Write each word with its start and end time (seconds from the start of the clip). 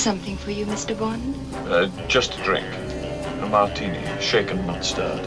something 0.00 0.36
for 0.38 0.50
you, 0.50 0.64
Mr. 0.64 0.98
Bond? 0.98 1.34
Uh, 1.68 1.88
just 2.08 2.38
a 2.38 2.42
drink. 2.42 2.66
A 3.42 3.46
martini, 3.46 4.02
shaken, 4.20 4.66
not 4.66 4.82
stirred. 4.82 5.20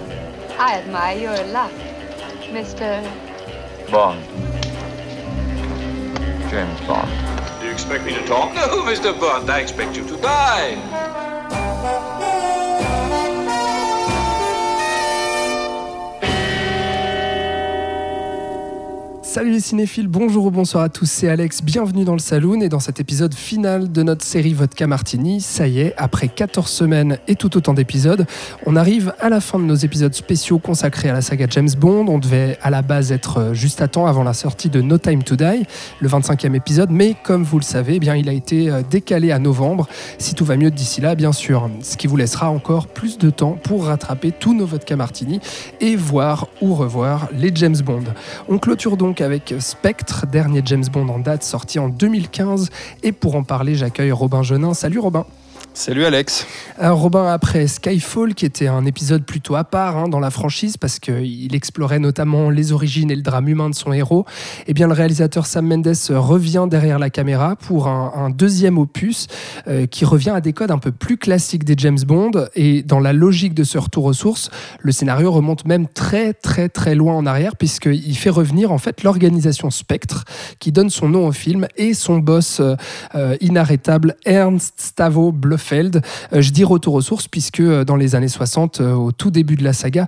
I 0.58 0.80
admire 0.80 1.18
your 1.18 1.44
luck, 1.48 1.72
Mr. 2.50 3.04
Bond. 3.92 4.24
James 6.50 6.80
Bond. 6.88 7.60
Do 7.60 7.68
you 7.68 7.72
expect 7.72 8.04
me 8.04 8.14
to 8.16 8.26
talk? 8.26 8.54
No, 8.56 8.82
Mr. 8.84 9.18
Bond, 9.20 9.50
I 9.50 9.60
expect 9.60 9.96
you 9.96 10.08
to 10.08 10.18
die. 10.18 11.23
Salut 19.34 19.50
les 19.50 19.62
cinéphiles, 19.62 20.08
bonjour 20.08 20.46
ou 20.46 20.52
bonsoir 20.52 20.84
à 20.84 20.90
tous, 20.90 21.08
c'est 21.08 21.28
Alex, 21.28 21.64
bienvenue 21.64 22.06
dans 22.06 22.14
le 22.14 22.20
Saloon 22.20 22.62
et 22.62 22.70
dans 22.70 22.80
cet 22.80 23.00
épisode 23.00 23.34
final 23.34 23.92
de 23.92 24.04
notre 24.04 24.24
série 24.24 24.54
Vodka 24.54 24.86
Martini. 24.86 25.42
Ça 25.42 25.68
y 25.68 25.80
est, 25.80 25.96
après 25.98 26.28
14 26.28 26.70
semaines 26.70 27.18
et 27.28 27.34
tout 27.34 27.58
autant 27.58 27.74
d'épisodes, 27.74 28.28
on 28.68 28.76
arrive 28.76 29.12
à 29.20 29.30
la 29.30 29.42
fin 29.42 29.58
de 29.58 29.64
nos 29.64 29.74
épisodes 29.74 30.14
spéciaux 30.14 30.60
consacrés 30.60 31.10
à 31.10 31.14
la 31.14 31.22
saga 31.24 31.48
James 31.50 31.72
Bond. 31.76 32.06
On 32.10 32.20
devait 32.20 32.60
à 32.62 32.70
la 32.70 32.84
base 32.84 33.12
être 33.12 33.40
euh, 33.40 33.54
juste 33.56 33.82
à 33.82 33.88
temps 33.88 34.06
avant 34.06 34.24
la 34.24 34.34
sortie 34.34 34.70
de 34.70 34.82
No 34.82 35.00
Time 35.00 35.24
to 35.24 35.36
Die, 35.36 35.66
le 36.00 36.08
25e 36.08 36.54
épisode, 36.54 36.92
mais 36.92 37.16
comme 37.24 37.42
vous 37.42 37.58
le 37.58 37.64
savez, 37.64 37.96
eh 37.96 38.00
bien, 38.00 38.16
il 38.16 38.30
a 38.30 38.34
été 38.34 38.70
euh, 38.70 38.84
décalé 38.88 39.32
à 39.32 39.40
novembre, 39.40 39.88
si 40.20 40.36
tout 40.36 40.46
va 40.46 40.58
mieux 40.58 40.70
d'ici 40.70 41.02
là, 41.02 41.16
bien 41.16 41.32
sûr, 41.32 41.72
ce 41.82 41.98
qui 41.98 42.06
vous 42.06 42.18
laissera 42.18 42.52
encore 42.52 42.86
plus 42.86 43.18
de 43.18 43.32
temps 43.32 43.58
pour 43.64 43.86
rattraper 43.86 44.32
tous 44.32 44.54
nos 44.54 44.68
Vodka 44.68 44.96
Martini 44.96 45.40
et 45.82 45.96
voir 45.96 46.50
ou 46.62 46.76
revoir 46.76 47.30
les 47.36 47.50
James 47.56 47.82
Bond. 47.84 48.04
On 48.48 48.60
clôture 48.60 48.96
donc 48.96 49.23
avec 49.24 49.56
Spectre, 49.60 50.28
dernier 50.28 50.62
James 50.66 50.86
Bond 50.92 51.08
en 51.10 51.20
date 51.20 51.44
sorti 51.44 51.80
en 51.80 51.90
2015. 51.90 52.70
Et 53.02 53.12
pour 53.12 53.36
en 53.36 53.44
parler, 53.44 53.76
j'accueille 53.76 54.12
Robin 54.12 54.44
Genin. 54.44 54.74
Salut 54.74 55.00
Robin. 55.00 55.26
Salut 55.76 56.06
Alex. 56.06 56.46
Alors 56.78 57.00
Robin, 57.00 57.26
après 57.26 57.66
Skyfall, 57.66 58.36
qui 58.36 58.46
était 58.46 58.68
un 58.68 58.86
épisode 58.86 59.26
plutôt 59.26 59.56
à 59.56 59.64
part 59.64 59.98
hein, 59.98 60.08
dans 60.08 60.20
la 60.20 60.30
franchise, 60.30 60.78
parce 60.78 61.00
qu'il 61.00 61.56
explorait 61.56 61.98
notamment 61.98 62.52
les 62.52 62.72
origines 62.72 63.10
et 63.10 63.16
le 63.16 63.24
drame 63.24 63.48
humain 63.48 63.72
de 63.72 63.76
son 63.76 63.92
héros, 63.92 64.26
eh 64.68 64.74
bien 64.76 64.86
le 64.86 64.94
réalisateur 64.94 65.48
Sam 65.48 65.66
Mendes 65.68 65.96
revient 66.12 66.68
derrière 66.70 67.00
la 67.00 67.10
caméra 67.10 67.56
pour 67.56 67.88
un, 67.88 68.30
deuxième 68.30 68.78
opus 68.78 69.28
euh, 69.68 69.88
qui 69.88 70.06
revient 70.06 70.30
à 70.30 70.42
des 70.42 70.54
codes 70.54 70.70
un 70.70 70.78
peu 70.78 70.92
plus 70.92 71.18
classiques 71.18 71.64
des 71.64 71.76
James 71.78 72.00
Bond. 72.06 72.32
Et 72.56 72.84
dans 72.84 73.00
la 73.00 73.12
logique 73.12 73.56
de 73.56 73.64
ce 73.64 73.80
retour 73.80 74.06
aux 74.06 74.14
sources, 74.14 74.52
le 74.80 74.92
scénario 74.92 75.32
remonte 75.32 75.66
même 75.66 75.88
très 75.88 76.34
très 76.34 76.70
très 76.70 76.94
loin 76.94 77.16
en 77.16 77.26
arrière, 77.26 77.56
puisqu'il 77.56 78.16
fait 78.16 78.30
revenir 78.30 78.72
en 78.72 78.78
fait 78.78 79.02
l'organisation 79.02 79.72
Spectre, 79.72 80.24
qui 80.60 80.72
donne 80.72 80.92
son 80.92 81.10
nom 81.10 81.28
au 81.28 81.32
film, 81.32 81.68
et 81.78 81.96
son 81.96 82.20
boss 82.20 82.60
euh, 82.60 82.76
euh, 83.16 83.36
inarrêtable 83.42 84.16
Ernst 84.26 84.76
Stavo 84.78 85.32
Bluff 85.32 85.63
Euh, 85.72 86.42
je 86.42 86.52
dis 86.52 86.64
retour 86.64 86.94
aux 86.96 87.02
sources 87.02 87.28
puisque 87.28 87.60
euh, 87.60 87.84
dans 87.84 87.96
les 87.96 88.16
années 88.16 88.28
60, 88.28 88.82
euh, 88.82 88.94
au 88.94 89.12
tout 89.12 89.32
début 89.32 89.56
de 89.56 89.64
la 89.64 89.74
saga, 89.74 90.08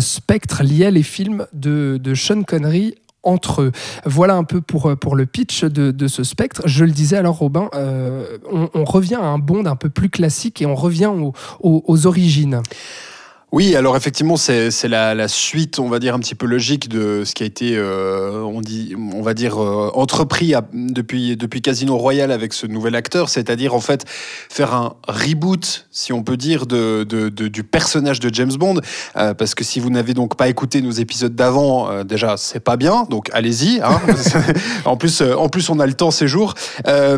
Spectre 0.00 0.62
liait 0.62 0.90
les 0.90 1.02
films 1.02 1.46
de, 1.52 2.00
Sean 2.14 2.42
Connery 2.42 2.94
entre 3.22 3.62
eux. 3.62 3.72
Voilà 4.04 4.36
un 4.36 4.44
peu 4.44 4.60
pour, 4.60 4.96
pour 4.96 5.16
le 5.16 5.26
pitch 5.26 5.64
de, 5.64 5.90
de 5.90 6.08
ce 6.08 6.22
spectre. 6.22 6.62
Je 6.66 6.84
le 6.84 6.92
disais 6.92 7.16
alors, 7.16 7.38
Robin, 7.38 7.68
on, 7.72 8.84
revient 8.84 9.16
à 9.16 9.26
un 9.26 9.38
Bond 9.38 9.66
un 9.66 9.76
peu 9.76 9.88
plus 9.88 10.10
classique 10.10 10.62
et 10.62 10.66
on 10.66 10.74
revient 10.74 11.10
aux 11.60 12.06
origines. 12.06 12.62
Oui, 13.52 13.76
alors 13.76 13.96
effectivement, 13.96 14.36
c'est 14.36 14.88
la, 14.88 15.14
la, 15.14 15.28
suite, 15.28 15.78
on 15.78 15.88
va 15.88 16.00
dire, 16.00 16.16
un 16.16 16.18
petit 16.18 16.34
peu 16.34 16.46
logique 16.46 16.88
de 16.88 17.22
ce 17.24 17.32
qui 17.32 17.44
a 17.44 17.46
été, 17.46 17.76
euh, 17.76 18.42
on, 18.42 18.60
dit, 18.60 18.96
on 19.14 19.22
va 19.22 19.34
dire, 19.34 19.62
euh, 19.62 19.88
entrepris 19.94 20.52
à, 20.52 20.64
depuis, 20.74 21.36
depuis 21.36 21.62
Casino 21.62 21.96
Royale 21.96 22.32
avec 22.32 22.52
ce 22.52 22.66
nouvel 22.66 22.96
acteur, 22.96 23.28
c'est-à-dire 23.28 23.72
en 23.72 23.80
fait 23.80 24.04
faire 24.50 24.74
un 24.74 24.94
reboot, 25.06 25.86
si 25.92 26.12
on 26.12 26.24
peut 26.24 26.36
dire, 26.36 26.66
de, 26.66 27.04
de, 27.04 27.28
de 27.28 27.46
du 27.46 27.62
personnage 27.62 28.18
de 28.18 28.34
James 28.34 28.52
Bond. 28.52 28.80
Euh, 29.16 29.32
parce 29.32 29.54
que 29.54 29.62
si 29.62 29.78
vous 29.78 29.90
n'avez 29.90 30.12
donc 30.12 30.36
pas 30.36 30.48
écouté 30.48 30.82
nos 30.82 30.90
épisodes 30.90 31.36
d'avant, 31.36 32.02
déjà, 32.02 32.36
c'est 32.36 32.58
pas 32.58 32.76
bien, 32.76 33.04
donc 33.10 33.30
allez-y. 33.32 33.80
Hein. 33.80 34.00
en, 34.84 34.96
plus, 34.96 35.22
en 35.22 35.48
plus, 35.48 35.70
on 35.70 35.78
a 35.78 35.86
le 35.86 35.94
temps 35.94 36.10
ces 36.10 36.26
jours. 36.26 36.54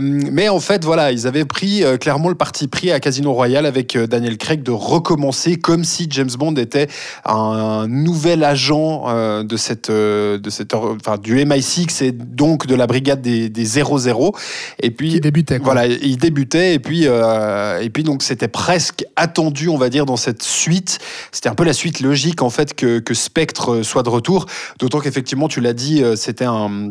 mais 0.01 0.51
en 0.51 0.61
fait, 0.61 0.85
voilà, 0.85 1.11
ils 1.11 1.27
avaient 1.27 1.47
pris 1.47 1.83
clairement 1.99 2.29
le 2.29 2.35
parti 2.35 2.69
pris 2.69 2.93
à 2.93 3.01
Casino 3.01 3.33
Royale 3.33 3.65
avec 3.65 3.97
Daniel 3.97 4.37
Craig 4.37 4.63
de 4.63 4.73
recommencer 4.73 5.57
comme 5.57 5.85
si 5.85 6.07
James 6.11 6.18
Bond 6.25 6.55
était 6.55 6.89
un 7.25 7.87
nouvel 7.89 8.45
agent 8.45 9.05
euh, 9.09 9.43
de 9.43 9.57
cette, 9.57 9.91
euh, 9.91 10.39
de 10.39 10.51
cette, 10.51 10.75
enfin, 10.75 11.17
du 11.19 11.37
MI6 11.37 12.05
et 12.05 12.13
donc 12.13 12.67
de 12.67 12.75
la 12.75 12.87
brigade 12.87 13.21
des, 13.21 13.49
des 13.49 13.65
00. 13.65 14.33
Et 14.81 14.91
puis, 14.91 15.13
il 15.15 15.21
débutait. 15.21 15.59
Quoi. 15.59 15.75
Voilà, 15.75 15.87
il 15.87 16.17
débutait 16.19 16.75
et 16.75 16.79
puis, 16.79 17.03
euh, 17.07 17.81
et 17.81 17.91
puis 17.91 18.03
donc 18.03 18.23
c'était 18.23 18.49
presque 18.49 19.05
attendu, 19.17 19.69
on 19.69 19.79
va 19.79 19.89
dire, 19.89 20.07
dans 20.07 20.17
cette 20.17 20.43
suite. 20.43 20.99
C'était 21.33 21.49
un 21.49 21.55
peu 21.55 21.65
la 21.65 21.73
suite 21.73 22.01
logique 22.01 22.43
en 22.43 22.51
fait 22.51 22.75
que, 22.75 22.99
que 22.99 23.15
Spectre 23.15 23.83
soit 23.83 24.03
de 24.03 24.11
retour. 24.11 24.47
D'autant 24.79 25.01
qu'effectivement, 25.01 25.49
tu 25.49 25.61
l'as 25.61 25.73
dit, 25.73 26.03
c'était 26.17 26.45
un 26.45 26.91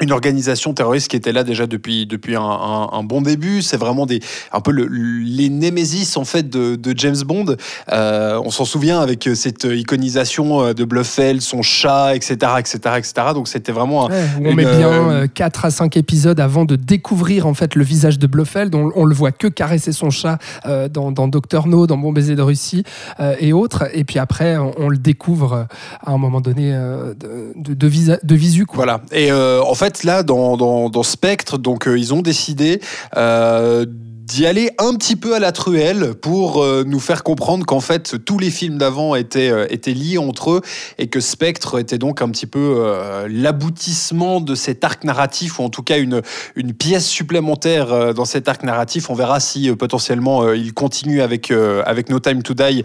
une 0.00 0.12
organisation 0.12 0.74
terroriste 0.74 1.08
qui 1.08 1.16
était 1.16 1.32
là 1.32 1.44
déjà 1.44 1.66
depuis 1.66 2.06
depuis 2.06 2.36
un, 2.36 2.42
un, 2.42 2.88
un 2.92 3.02
bon 3.02 3.20
début. 3.20 3.62
C'est 3.62 3.76
vraiment 3.76 4.06
des 4.06 4.20
un 4.52 4.60
peu 4.60 4.70
le, 4.70 4.86
les 4.86 5.48
némésis 5.48 6.16
en 6.16 6.24
fait 6.24 6.48
de, 6.48 6.76
de 6.76 6.94
James 6.96 7.20
Bond. 7.24 7.56
Euh, 7.92 8.40
on 8.44 8.50
s'en 8.50 8.64
souvient 8.64 9.00
avec 9.00 9.28
cette 9.34 9.64
iconisation 9.64 10.72
de 10.72 10.84
Bluffel, 10.84 11.40
son 11.40 11.62
chat, 11.62 12.14
etc., 12.14 12.52
etc., 12.58 12.78
etc. 12.98 13.12
Donc 13.34 13.48
c'était 13.48 13.72
vraiment. 13.72 14.06
Ouais, 14.06 14.14
on 14.40 14.50
une, 14.50 14.56
met 14.56 14.64
bien 14.64 15.10
euh, 15.10 15.26
4 15.32 15.64
à 15.64 15.70
5 15.70 15.96
épisodes 15.96 16.40
avant 16.40 16.64
de 16.64 16.76
découvrir 16.76 17.46
en 17.46 17.54
fait 17.54 17.74
le 17.74 17.84
visage 17.84 18.18
de 18.18 18.26
Bluffel. 18.26 18.70
dont 18.70 18.92
on 18.94 19.04
le 19.04 19.14
voit 19.14 19.32
que 19.32 19.48
caresser 19.48 19.92
son 19.92 20.10
chat 20.10 20.38
euh, 20.66 20.88
dans, 20.88 21.12
dans 21.12 21.28
Docteur 21.28 21.66
No, 21.66 21.86
dans 21.86 21.96
Bon 21.96 22.12
baiser 22.12 22.36
de 22.36 22.42
Russie 22.42 22.84
euh, 23.20 23.34
et 23.40 23.52
autres. 23.52 23.88
Et 23.92 24.04
puis 24.04 24.18
après, 24.18 24.56
on, 24.56 24.72
on, 24.78 24.88
le 24.88 24.98
découvre 24.98 25.66
à 26.04 26.12
un 26.12 26.18
moment 26.18 26.40
donné 26.40 26.72
euh, 26.74 27.14
de, 27.14 27.52
de, 27.56 27.74
de, 27.74 27.86
visa, 27.86 28.18
de 28.22 28.34
visu. 28.34 28.66
Quoi. 28.66 28.76
Voilà. 28.76 29.00
Et 29.12 29.32
en 29.32 29.74
fait 29.74 29.87
là, 30.04 30.22
dans, 30.22 30.56
dans, 30.56 30.88
dans 30.90 31.02
Spectre, 31.02 31.58
donc 31.58 31.86
euh, 31.86 31.98
ils 31.98 32.14
ont 32.14 32.22
décidé 32.22 32.80
euh, 33.16 33.86
d'y 34.28 34.46
aller 34.46 34.70
un 34.78 34.94
petit 34.94 35.16
peu 35.16 35.34
à 35.34 35.38
la 35.38 35.52
truelle 35.52 36.14
pour 36.14 36.62
euh, 36.62 36.84
nous 36.86 37.00
faire 37.00 37.22
comprendre 37.22 37.64
qu'en 37.64 37.80
fait 37.80 38.22
tous 38.26 38.38
les 38.38 38.50
films 38.50 38.76
d'avant 38.76 39.14
étaient, 39.14 39.48
euh, 39.48 39.66
étaient 39.70 39.94
liés 39.94 40.18
entre 40.18 40.50
eux 40.50 40.60
et 40.98 41.06
que 41.06 41.18
Spectre 41.18 41.78
était 41.78 41.96
donc 41.96 42.20
un 42.20 42.28
petit 42.28 42.46
peu 42.46 42.74
euh, 42.76 43.26
l'aboutissement 43.30 44.42
de 44.42 44.54
cet 44.54 44.84
arc 44.84 45.04
narratif 45.04 45.58
ou 45.58 45.62
en 45.62 45.70
tout 45.70 45.82
cas 45.82 45.96
une, 45.96 46.20
une 46.56 46.74
pièce 46.74 47.06
supplémentaire 47.06 48.12
dans 48.12 48.26
cet 48.26 48.48
arc 48.48 48.64
narratif. 48.64 49.08
On 49.08 49.14
verra 49.14 49.40
si 49.40 49.70
potentiellement 49.74 50.52
il 50.52 50.74
continue 50.74 51.22
avec, 51.22 51.50
avec 51.50 52.10
No 52.10 52.20
Time 52.20 52.42
to 52.42 52.54
Die 52.54 52.84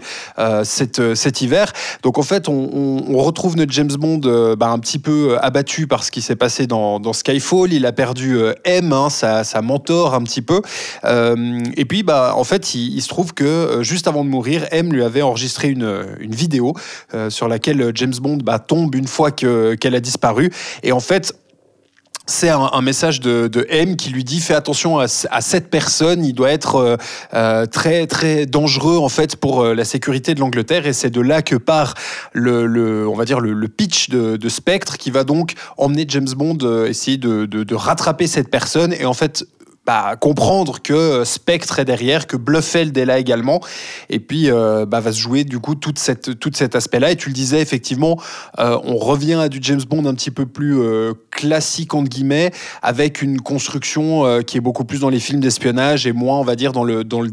cet, 0.62 1.14
cet 1.14 1.42
hiver. 1.42 1.72
Donc 2.02 2.18
en 2.18 2.22
fait 2.22 2.48
on, 2.48 3.18
retrouve 3.18 3.56
notre 3.56 3.72
James 3.72 3.92
Bond 3.98 4.54
bah, 4.56 4.68
un 4.68 4.78
petit 4.78 4.98
peu 4.98 5.36
abattu 5.40 5.86
par 5.86 6.04
ce 6.04 6.10
qui 6.10 6.22
s'est 6.22 6.36
passé 6.36 6.66
dans, 6.66 7.12
Skyfall. 7.12 7.72
Il 7.72 7.86
a 7.86 7.92
perdu 7.92 8.38
M, 8.64 8.92
hein, 8.92 9.10
sa, 9.10 9.44
sa 9.44 9.62
mentor 9.62 10.14
un 10.14 10.22
petit 10.22 10.42
peu. 10.42 10.62
Et 11.76 11.84
puis, 11.84 12.02
bah, 12.02 12.34
en 12.36 12.44
fait, 12.44 12.74
il, 12.74 13.00
se 13.00 13.08
trouve 13.08 13.34
que 13.34 13.44
euh, 13.44 13.82
juste 13.82 14.08
avant 14.08 14.24
de 14.24 14.28
mourir, 14.30 14.66
M 14.70 14.92
lui 14.92 15.02
avait 15.02 15.22
enregistré 15.22 15.68
une, 15.68 16.16
une 16.20 16.34
vidéo 16.34 16.74
euh, 17.14 17.30
sur 17.30 17.48
laquelle 17.48 17.92
James 17.94 18.14
Bond 18.20 18.38
bah, 18.42 18.58
tombe 18.58 18.94
une 18.94 19.06
fois 19.06 19.30
qu'elle 19.30 19.78
qu 19.78 19.88
a 19.88 20.00
disparu. 20.00 20.50
Et 20.82 20.92
en 20.92 21.00
fait, 21.00 21.34
c'est 22.26 22.48
un, 22.48 22.80
message 22.80 23.20
de, 23.20 23.66
M 23.68 23.96
qui 23.96 24.10
lui 24.10 24.24
dit 24.24 24.40
fais 24.40 24.54
attention 24.54 24.98
à, 24.98 25.08
cette 25.08 25.68
personne, 25.68 26.24
il 26.24 26.32
doit 26.32 26.50
être 26.50 26.76
euh, 26.76 26.96
euh, 27.34 27.66
très 27.66 28.06
très 28.06 28.46
dangereux 28.46 28.96
en 28.96 29.10
fait 29.10 29.36
pour 29.36 29.60
euh, 29.60 29.74
la 29.74 29.84
sécurité 29.84 30.34
de 30.34 30.40
l'Angleterre 30.40 30.86
et 30.86 30.94
c'est 30.94 31.10
de 31.10 31.20
là 31.20 31.42
que 31.42 31.56
part 31.56 31.94
le, 32.32 33.06
on 33.06 33.14
va 33.14 33.26
dire 33.26 33.40
le, 33.40 33.68
pitch 33.68 34.08
de, 34.08 34.48
Spectre 34.48 34.96
qui 34.96 35.10
va 35.10 35.24
donc 35.24 35.54
emmener 35.76 36.06
James 36.08 36.28
Bond 36.34 36.58
euh, 36.62 36.86
essayer 36.86 37.18
de, 37.18 37.44
de 37.44 37.74
rattraper 37.74 38.26
cette 38.26 38.50
personne 38.50 38.94
et 38.94 39.04
en 39.04 39.14
fait 39.14 39.44
bah, 39.86 40.16
comprendre 40.18 40.80
que 40.80 41.24
Spectre 41.24 41.78
est 41.78 41.84
derrière, 41.84 42.26
que 42.26 42.36
Bluffeld 42.36 42.96
est 42.96 43.04
là 43.04 43.18
également, 43.18 43.60
et 44.08 44.18
puis 44.18 44.50
euh, 44.50 44.86
bah, 44.86 45.00
va 45.00 45.12
se 45.12 45.18
jouer 45.18 45.44
du 45.44 45.58
coup 45.58 45.74
toute 45.74 45.98
cette, 45.98 46.38
tout 46.38 46.50
cet 46.54 46.74
aspect-là. 46.74 47.10
Et 47.10 47.16
tu 47.16 47.28
le 47.28 47.34
disais 47.34 47.60
effectivement, 47.60 48.18
euh, 48.58 48.78
on 48.84 48.96
revient 48.96 49.34
à 49.34 49.48
du 49.48 49.58
James 49.60 49.82
Bond 49.88 50.06
un 50.06 50.14
petit 50.14 50.30
peu 50.30 50.46
plus 50.46 50.80
euh, 50.80 51.12
classique 51.30 51.92
entre 51.94 52.08
guillemets, 52.08 52.50
avec 52.82 53.20
une 53.20 53.40
construction 53.40 54.24
euh, 54.24 54.40
qui 54.40 54.56
est 54.56 54.62
beaucoup 54.62 54.84
plus 54.84 55.00
dans 55.00 55.10
les 55.10 55.20
films 55.20 55.40
d'espionnage 55.40 56.06
et 56.06 56.12
moins, 56.12 56.38
on 56.38 56.44
va 56.44 56.56
dire, 56.56 56.72
dans 56.72 56.84
le 56.84 57.04
dans 57.04 57.20
le 57.20 57.30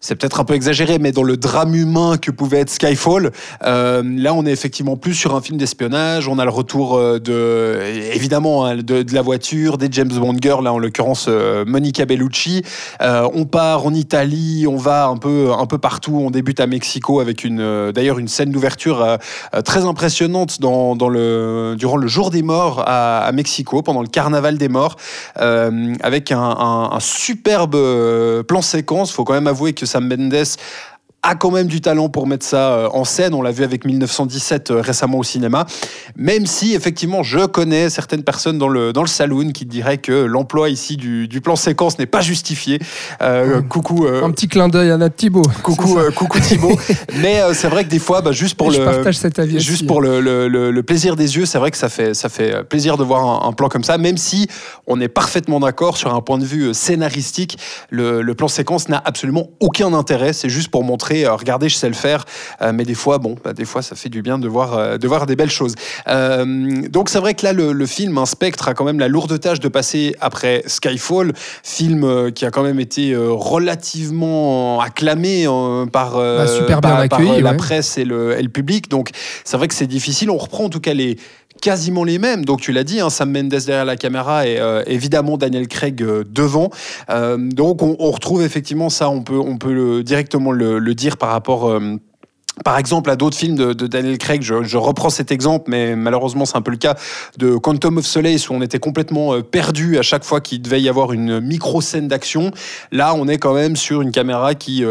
c'est 0.00 0.14
peut-être 0.16 0.40
un 0.40 0.44
peu 0.44 0.54
exagéré, 0.54 0.98
mais 0.98 1.12
dans 1.12 1.22
le 1.22 1.36
drame 1.36 1.74
humain 1.74 2.16
que 2.16 2.30
pouvait 2.30 2.60
être 2.60 2.70
Skyfall, 2.70 3.32
euh, 3.64 4.02
là 4.04 4.34
on 4.34 4.44
est 4.46 4.52
effectivement 4.52 4.96
plus 4.96 5.14
sur 5.14 5.34
un 5.34 5.40
film 5.40 5.58
d'espionnage. 5.58 6.28
On 6.28 6.38
a 6.38 6.44
le 6.44 6.50
retour 6.50 6.96
euh, 6.96 7.18
de, 7.18 7.80
évidemment, 8.12 8.66
hein, 8.66 8.76
de, 8.76 9.04
la 9.12 9.22
voiture, 9.22 9.78
des 9.78 9.88
James 9.90 10.08
Bond 10.08 10.36
girls, 10.40 10.64
là 10.64 10.72
en 10.72 10.78
l'occurrence 10.78 11.26
euh, 11.28 11.64
Monica 11.66 12.04
Bellucci. 12.04 12.62
On 13.00 13.44
part 13.44 13.86
en 13.86 13.94
Italie, 13.94 14.66
on 14.68 14.76
va 14.76 15.06
un 15.06 15.16
peu, 15.16 15.50
un 15.56 15.66
peu 15.66 15.78
partout. 15.78 16.20
On 16.24 16.30
débute 16.30 16.60
à 16.60 16.66
Mexico 16.66 17.20
avec 17.20 17.44
une, 17.44 17.92
d'ailleurs 17.92 18.18
une 18.18 18.28
scène 18.28 18.50
d'ouverture 18.50 19.18
très 19.64 19.84
impressionnante 19.84 20.60
dans, 20.60 20.96
dans 20.96 21.08
le, 21.08 21.74
durant 21.78 21.96
le 21.96 22.06
jour 22.08 22.30
des 22.30 22.42
morts 22.42 22.82
à, 22.86 23.30
Mexico, 23.32 23.82
pendant 23.82 24.02
le 24.02 24.08
carnaval 24.08 24.58
des 24.58 24.68
morts, 24.68 24.96
avec 25.36 26.32
un, 26.32 26.38
un- 26.40 27.00
superbe 27.00 27.76
plan 28.46 28.62
séquence. 28.62 29.12
Faut 29.12 29.24
quand 29.24 29.34
même 29.34 29.46
avouer 29.46 29.72
que 29.72 29.86
Sam 29.86 29.95
Mendes 30.00 30.58
a 31.22 31.34
quand 31.34 31.50
même 31.50 31.66
du 31.66 31.80
talent 31.80 32.08
pour 32.08 32.26
mettre 32.28 32.46
ça 32.46 32.72
euh, 32.74 32.88
en 32.92 33.04
scène. 33.04 33.34
On 33.34 33.42
l'a 33.42 33.50
vu 33.50 33.64
avec 33.64 33.84
1917 33.84 34.70
euh, 34.70 34.80
récemment 34.80 35.18
au 35.18 35.24
cinéma. 35.24 35.66
Même 36.14 36.46
si, 36.46 36.74
effectivement, 36.74 37.24
je 37.24 37.46
connais 37.46 37.90
certaines 37.90 38.22
personnes 38.22 38.58
dans 38.58 38.68
le, 38.68 38.92
dans 38.92 39.00
le 39.02 39.08
saloon 39.08 39.50
qui 39.50 39.64
diraient 39.66 39.98
que 39.98 40.12
l'emploi 40.12 40.68
ici 40.70 40.96
du, 40.96 41.26
du 41.26 41.40
plan 41.40 41.56
séquence 41.56 41.98
n'est 41.98 42.06
pas 42.06 42.20
justifié. 42.20 42.78
Euh. 43.22 43.60
Coucou. 43.62 44.06
euh, 44.06 44.22
Un 44.22 44.30
petit 44.30 44.46
clin 44.46 44.68
d'œil 44.68 44.90
à 44.92 44.96
Nat 44.96 45.10
Thibault. 45.10 45.42
Coucou, 45.64 45.98
euh, 45.98 46.12
coucou 46.12 46.38
Thibaut. 46.38 46.78
Mais 47.20 47.40
c'est 47.54 47.68
vrai 47.68 47.82
que 47.84 47.88
des 47.90 47.98
fois, 47.98 48.20
bah, 48.20 48.30
juste 48.32 48.54
pour 48.54 48.72
Et 48.72 48.78
le, 48.78 48.84
je 48.84 48.88
partage 48.88 49.16
cet 49.16 49.38
avis 49.40 49.58
juste 49.58 49.70
aussi. 49.80 49.84
pour 49.86 50.00
le, 50.00 50.20
le- 50.20 50.46
le- 50.46 50.70
le 50.70 50.82
plaisir 50.84 51.16
des 51.16 51.36
yeux, 51.36 51.44
c'est 51.46 51.58
vrai 51.58 51.72
que 51.72 51.76
ça 51.78 51.88
fait, 51.88 52.14
ça 52.14 52.28
fait 52.28 52.62
plaisir 52.62 52.96
de 52.96 53.02
voir 53.04 53.44
un, 53.44 53.48
un 53.48 53.52
plan 53.52 53.68
comme 53.68 53.82
ça, 53.84 53.98
même 53.98 54.16
si 54.18 54.46
on 54.86 55.00
est 55.00 55.08
parfaitement 55.08 55.58
d'accord 55.58 55.96
sur 55.96 56.14
un 56.14 56.20
point 56.20 56.38
de 56.38 56.44
vue 56.44 56.72
scénaristique. 56.72 57.58
Le, 57.90 58.22
le 58.22 58.34
plan 58.36 58.46
séquence 58.48 58.88
n'a 58.88 59.02
absolument 59.04 59.48
aucun 59.58 59.92
intérêt. 59.92 60.32
C'est 60.32 60.48
juste 60.48 60.68
pour 60.68 60.84
montrer, 60.84 61.15
euh, 61.24 61.34
regardez, 61.34 61.68
je 61.68 61.76
sais 61.76 61.88
le 61.88 61.94
faire. 61.94 62.24
Euh, 62.60 62.72
mais 62.74 62.84
des 62.84 62.94
fois, 62.94 63.18
bon, 63.18 63.36
bah, 63.42 63.52
des 63.52 63.64
fois, 63.64 63.80
ça 63.82 63.96
fait 63.96 64.08
du 64.08 64.20
bien 64.22 64.38
de 64.38 64.48
voir, 64.48 64.74
euh, 64.76 64.98
de 64.98 65.08
voir 65.08 65.26
des 65.26 65.36
belles 65.36 65.50
choses. 65.50 65.74
Donc 66.06 67.08
c'est 67.08 67.18
vrai 67.18 67.34
que 67.34 67.44
là, 67.44 67.52
le, 67.52 67.72
le 67.72 67.86
film, 67.86 68.18
un 68.18 68.26
spectre, 68.26 68.68
a 68.68 68.74
quand 68.74 68.84
même 68.84 68.98
la 68.98 69.08
lourde 69.08 69.38
tâche 69.40 69.60
de 69.60 69.68
passer 69.68 70.14
après 70.20 70.62
Skyfall, 70.66 71.32
film 71.62 72.32
qui 72.32 72.44
a 72.44 72.50
quand 72.50 72.62
même 72.62 72.80
été 72.80 73.14
relativement 73.16 74.80
acclamé 74.80 75.46
par, 75.92 76.16
Bah, 76.18 76.46
super 76.46 76.80
bien 76.80 76.90
par- 76.90 77.08
par, 77.08 77.20
accueilli, 77.20 77.40
la 77.42 77.50
ouais. 77.52 77.56
presse 77.56 77.98
et 77.98 78.04
le, 78.04 78.38
et 78.38 78.42
le 78.42 78.48
public. 78.48 78.88
Donc 78.90 79.10
c'est 79.44 79.56
vrai 79.56 79.68
que 79.68 79.74
c'est 79.74 79.86
difficile. 79.86 80.30
On 80.30 80.36
reprend 80.38 80.64
en 80.64 80.68
tout 80.68 80.80
cas 80.80 80.94
les 80.94 81.16
quasiment 81.66 82.04
les 82.04 82.20
mêmes. 82.20 82.44
Donc 82.44 82.60
tu 82.60 82.70
l'as 82.70 82.84
dit, 82.84 83.00
hein, 83.00 83.10
Sam 83.10 83.32
Mendes 83.32 83.48
derrière 83.48 83.84
la 83.84 83.96
caméra 83.96 84.46
et 84.46 84.60
euh, 84.60 84.84
évidemment 84.86 85.36
Daniel 85.36 85.66
Craig 85.66 86.00
euh, 86.00 86.22
devant. 86.24 86.70
Euh, 87.10 87.36
donc 87.36 87.82
on, 87.82 87.96
retrouve 88.12 88.44
effectivement 88.44 88.88
ça. 88.88 89.10
On 89.10 89.22
peut, 89.22 89.40
on 89.40 89.58
peut 89.58 89.72
le- 89.72 90.04
directement 90.04 90.52
le, 90.52 90.94
dire 90.94 91.16
par 91.16 91.30
rapport. 91.30 91.76
par 92.64 92.78
exemple, 92.78 93.10
à 93.10 93.16
d'autres 93.16 93.36
films 93.36 93.56
de, 93.56 93.72
Daniel 93.88 94.16
Craig, 94.16 94.42
je, 94.42 94.76
reprends 94.76 95.10
cet 95.10 95.32
exemple, 95.32 95.64
mais 95.66 95.96
malheureusement 95.96 96.44
c'est 96.44 96.56
un 96.56 96.62
peu 96.62 96.70
le 96.70 96.76
cas 96.76 96.94
de 97.36 97.56
Quantum 97.56 97.98
of 97.98 98.06
Solace 98.06 98.48
où 98.48 98.54
on 98.54 98.62
était 98.62 98.78
complètement 98.78 99.42
perdu 99.42 99.98
à 99.98 100.02
chaque 100.02 100.22
fois 100.22 100.40
qu'il 100.40 100.62
devait 100.62 100.80
y 100.80 100.88
avoir 100.88 101.12
une 101.12 101.40
micro 101.40 101.80
scène 101.80 102.06
d'action. 102.06 102.52
Là, 102.92 103.12
on 103.16 103.26
est 103.26 103.38
quand 103.38 103.54
même 103.54 103.74
sur 103.74 104.02
une 104.02 104.12
caméra 104.12 104.54
qui 104.54 104.84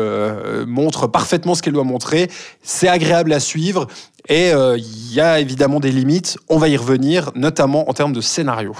montre 0.67 1.07
parfaitement 1.07 1.55
ce 1.55 1.61
qu'elle 1.61 1.73
doit 1.73 1.85
montrer. 1.85 2.29
C'est 2.63 2.89
agréable 2.89 3.31
à 3.31 3.39
suivre 3.39 3.87
et 4.27 4.51
euh, 4.51 4.77
il 4.77 5.13
y 5.13 5.21
a 5.21 5.39
évidemment 5.39 5.79
des 5.79 5.91
limites. 5.91 6.37
On 6.49 6.57
va 6.57 6.67
y 6.69 6.77
revenir, 6.77 7.31
notamment 7.35 7.89
en 7.89 7.93
termes 7.93 8.13
de 8.13 8.21
scénario. 8.21 8.75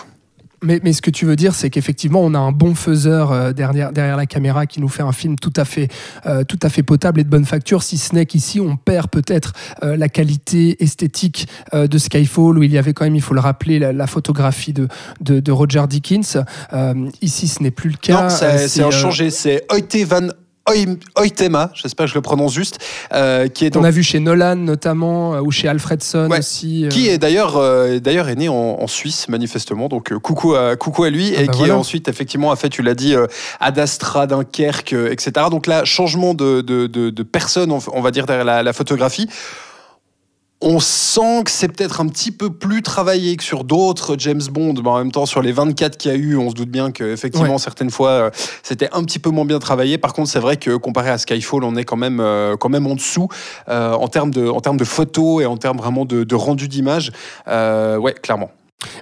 Mais, 0.64 0.80
mais 0.84 0.94
ce 0.94 1.02
que 1.02 1.12
tu 1.12 1.26
veux 1.26 1.36
dire, 1.36 1.54
c'est 1.54 1.70
qu'effectivement, 1.70 2.22
on 2.22 2.34
a 2.34 2.40
un 2.40 2.52
bon 2.52 2.74
faiseur 2.74 3.32
euh, 3.32 3.52
derrière, 3.52 3.92
derrière 3.92 4.18
la 4.18 4.26
caméra 4.26 4.66
qui 4.66 4.82
nous 4.82 4.88
fait 4.88 5.04
un 5.04 5.12
film 5.12 5.38
tout 5.38 5.54
à 5.56 5.66
fait, 5.66 5.90
euh, 6.26 6.44
tout 6.44 6.58
à 6.64 6.70
fait 6.70 6.82
potable 6.82 7.20
et 7.20 7.24
de 7.24 7.30
bonne 7.30 7.46
facture, 7.46 7.84
si 7.84 7.98
ce 7.98 8.16
n'est 8.16 8.26
qu'ici, 8.26 8.60
on 8.60 8.76
perd 8.76 9.10
peut-être 9.10 9.54
euh, 9.84 9.96
la 9.96 10.10
qualité 10.10 10.82
esthétique 10.84 11.48
euh, 11.74 11.88
de 11.88 11.98
Skyfall, 12.00 12.58
où 12.58 12.64
il 12.64 12.72
y 12.72 12.78
avait 12.80 12.94
quand 12.94 13.06
même, 13.06 13.16
il 13.16 13.22
faut 13.22 13.36
le 13.36 13.42
rappeler, 13.42 13.78
la, 13.78 13.94
la 13.94 14.08
photographie 14.08 14.74
de, 14.74 14.88
de, 15.22 15.40
de 15.40 15.52
Roger 15.52 15.84
Dickens. 15.88 16.38
Ici, 17.22 17.48
ce 17.48 17.62
n'est 17.62 17.72
plus 17.72 17.92
le 17.92 17.98
cas. 17.98 18.24
non, 18.24 18.30
c'est 18.30 18.82
euh, 18.82 18.92
changé. 18.92 19.30
C'est 19.30 19.66
Oite 19.72 19.96
van 20.08 20.30
Oytema, 21.16 21.70
j'espère 21.76 22.06
que 22.08 22.10
je 22.12 22.16
le 22.16 22.22
prononce 22.22 22.54
juste, 22.54 22.80
euh, 23.14 23.48
qui 23.48 23.66
est 23.66 23.70
donc 23.70 23.86
a 23.86 23.92
vu 23.92 24.02
chez 24.02 24.20
Nolan 24.20 24.56
notamment, 24.56 25.36
euh, 25.36 25.42
ou 25.42 25.52
chez 25.52 25.68
Alfredson 25.68 26.28
Ouais. 26.32 26.40
aussi. 26.40 26.86
euh, 26.86 26.90
Qui 26.90 27.08
est 27.08 27.18
d'ailleurs 27.20 27.58
euh, 27.58 28.00
d'ailleurs 28.00 28.30
est 28.30 28.36
né 28.36 28.50
en, 28.50 28.54
en 28.56 28.88
Suisse 28.88 29.30
manifestement 29.30 29.88
donc 29.90 30.12
coucou 30.20 30.56
à 30.56 30.76
coucou 30.76 31.04
à 31.04 31.10
lui 31.12 31.34
Ah 31.38 31.42
et 31.42 31.46
bah 31.46 31.54
qui 31.54 31.60
voilà. 31.60 31.78
ensuite 31.78 32.08
effectivement 32.08 32.52
a 32.52 32.56
fait 32.56 32.70
tu 32.70 32.82
l'as 32.82 32.96
dit 32.96 33.14
euh, 33.16 33.28
Ad 33.60 33.78
Astra 33.78 34.26
Dunkerque 34.26 34.94
etc 34.94 35.48
donc 35.52 35.68
là 35.68 35.86
changement 35.86 36.34
de, 36.34 36.62
de, 36.62 36.88
de, 36.88 37.10
de 37.12 37.24
personne 37.24 37.72
on, 37.72 37.80
on 37.94 38.02
va 38.02 38.10
dire 38.12 38.26
derrière 38.26 38.46
la, 38.46 38.64
la 38.64 38.74
photographie 38.74 39.30
on 40.66 40.80
sent 40.80 41.44
que 41.46 41.52
c'est 41.52 41.68
peut-être 41.68 42.02
un 42.02 42.08
petit 42.08 42.32
peu 42.32 42.50
plus 42.50 42.82
travaillé 42.82 43.38
que 43.38 43.44
sur 43.44 43.64
d'autres 43.64 44.16
James 44.18 44.42
Bond, 44.52 44.74
mais 44.84 44.90
en 44.90 44.98
même 44.98 45.12
temps 45.12 45.28
sur 45.28 45.42
les 45.44 45.52
24 45.52 45.96
qu'il 45.96 46.12
y 46.12 46.14
a 46.14 46.18
eu, 46.18 46.36
on 46.38 46.50
se 46.50 46.56
doute 46.56 46.70
bien 46.70 46.92
qu'effectivement 46.92 47.54
Ouais. 47.54 47.58
certaines 47.60 47.92
fois 47.92 48.10
euh, 48.10 48.30
c'était 48.64 48.90
un 48.92 49.04
petit 49.04 49.20
peu 49.20 49.30
moins 49.30 49.46
bien 49.46 49.60
travaillé. 49.60 49.98
Par 50.00 50.14
contre, 50.14 50.30
c'est 50.30 50.40
vrai 50.40 50.58
que 50.58 50.76
comparé 50.76 51.12
à 51.12 51.18
Skyfall, 51.20 51.64
on 51.64 51.76
est 51.76 51.86
quand 51.86 51.98
même 51.98 52.20
euh, 52.20 52.58
quand 52.58 52.70
même 52.70 52.88
en 52.88 52.96
dessous 52.96 53.28
euh, 53.70 53.94
en 53.94 54.08
termes 54.08 54.32
de 54.32 54.48
en 54.50 54.60
termes 54.60 54.78
de 54.78 54.84
photos 54.84 55.44
et 55.44 55.46
en 55.46 55.58
termes 55.58 55.78
vraiment 55.78 56.04
de, 56.04 56.24
de 56.24 56.36
rendu 56.36 56.68
d'image. 56.68 57.12
Euh, 57.48 57.98
ouais, 57.98 58.14
clairement. 58.14 58.50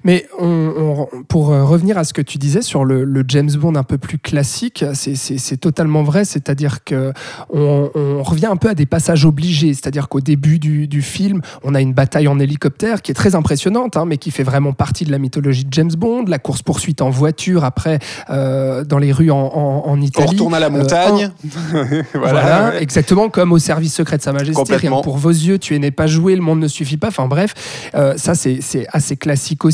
Mais 0.03 0.27
on- 0.39 1.07
on- 1.13 1.23
pour 1.23 1.51
euh, 1.51 1.63
revenir 1.63 1.97
à 1.97 2.03
ce 2.03 2.13
que 2.13 2.21
tu 2.21 2.37
disais 2.37 2.61
sur 2.61 2.85
le, 2.85 3.03
le 3.03 3.23
James 3.27 3.51
Bond 3.51 3.75
un 3.75 3.83
peu 3.83 3.97
plus 3.97 4.17
classique, 4.19 4.83
c'est- 4.93 5.57
totalement 5.57 6.03
vrai. 6.03 6.25
C'est-à-dire 6.25 6.83
que 6.83 7.13
on, 7.51 7.89
on 7.95 8.23
revient 8.23 8.47
un 8.47 8.55
peu 8.57 8.69
à 8.69 8.73
des 8.73 8.85
passages 8.85 9.25
obligés. 9.25 9.73
C'est-à-dire 9.73 10.09
qu'au 10.09 10.19
début 10.21 10.59
du, 10.59 10.87
du 10.87 11.01
film, 11.01 11.41
on 11.63 11.75
a 11.75 11.81
une 11.81 11.93
bataille 11.93 12.27
en 12.27 12.39
hélicoptère 12.39 13.01
qui 13.01 13.11
est 13.11 13.15
très 13.15 13.35
impressionnante, 13.35 13.97
hein, 13.97 14.05
mais 14.05 14.17
qui 14.17 14.31
fait 14.31 14.43
vraiment 14.43 14.73
partie 14.73 15.05
de 15.05 15.11
la 15.11 15.17
mythologie 15.19 15.63
de 15.65 15.71
James 15.73 15.91
Bond. 15.97 16.25
La 16.27 16.39
course 16.39 16.61
poursuite 16.61 17.01
en 17.01 17.09
voiture 17.09 17.63
après 17.63 17.99
euh, 18.29 18.83
dans 18.83 18.97
les 18.97 19.11
rues 19.11 19.31
en, 19.31 19.37
en, 19.37 19.83
en 19.87 19.97
On 19.97 20.01
Italie. 20.01 20.27
retourne 20.29 20.53
à 20.53 20.59
la 20.59 20.67
Euh, 20.67 20.69
montagne. 20.69 21.31
voilà, 21.73 22.03
voilà. 22.13 22.69
ouais. 22.71 22.83
exactement 22.83 23.29
comme 23.29 23.51
au 23.51 23.59
service 23.59 23.93
secret 23.93 24.17
de 24.17 24.21
Sa 24.23 24.31
Majesté. 24.33 24.75
Rien 24.75 24.91
pour 25.01 25.17
vos 25.17 25.29
yeux, 25.29 25.59
tu 25.59 25.77
n'es 25.79 25.91
pas 25.91 26.07
joué, 26.07 26.35
le 26.35 26.41
monde 26.41 26.59
ne 26.59 26.67
suffit 26.67 26.97
pas. 26.97 27.07
Enfin 27.09 27.27
bref, 27.27 27.53
euh, 27.95 28.15
ça 28.17 28.33
c'est 28.35 28.59
assez 28.91 29.15
classique 29.17 29.65
aussi, 29.65 29.72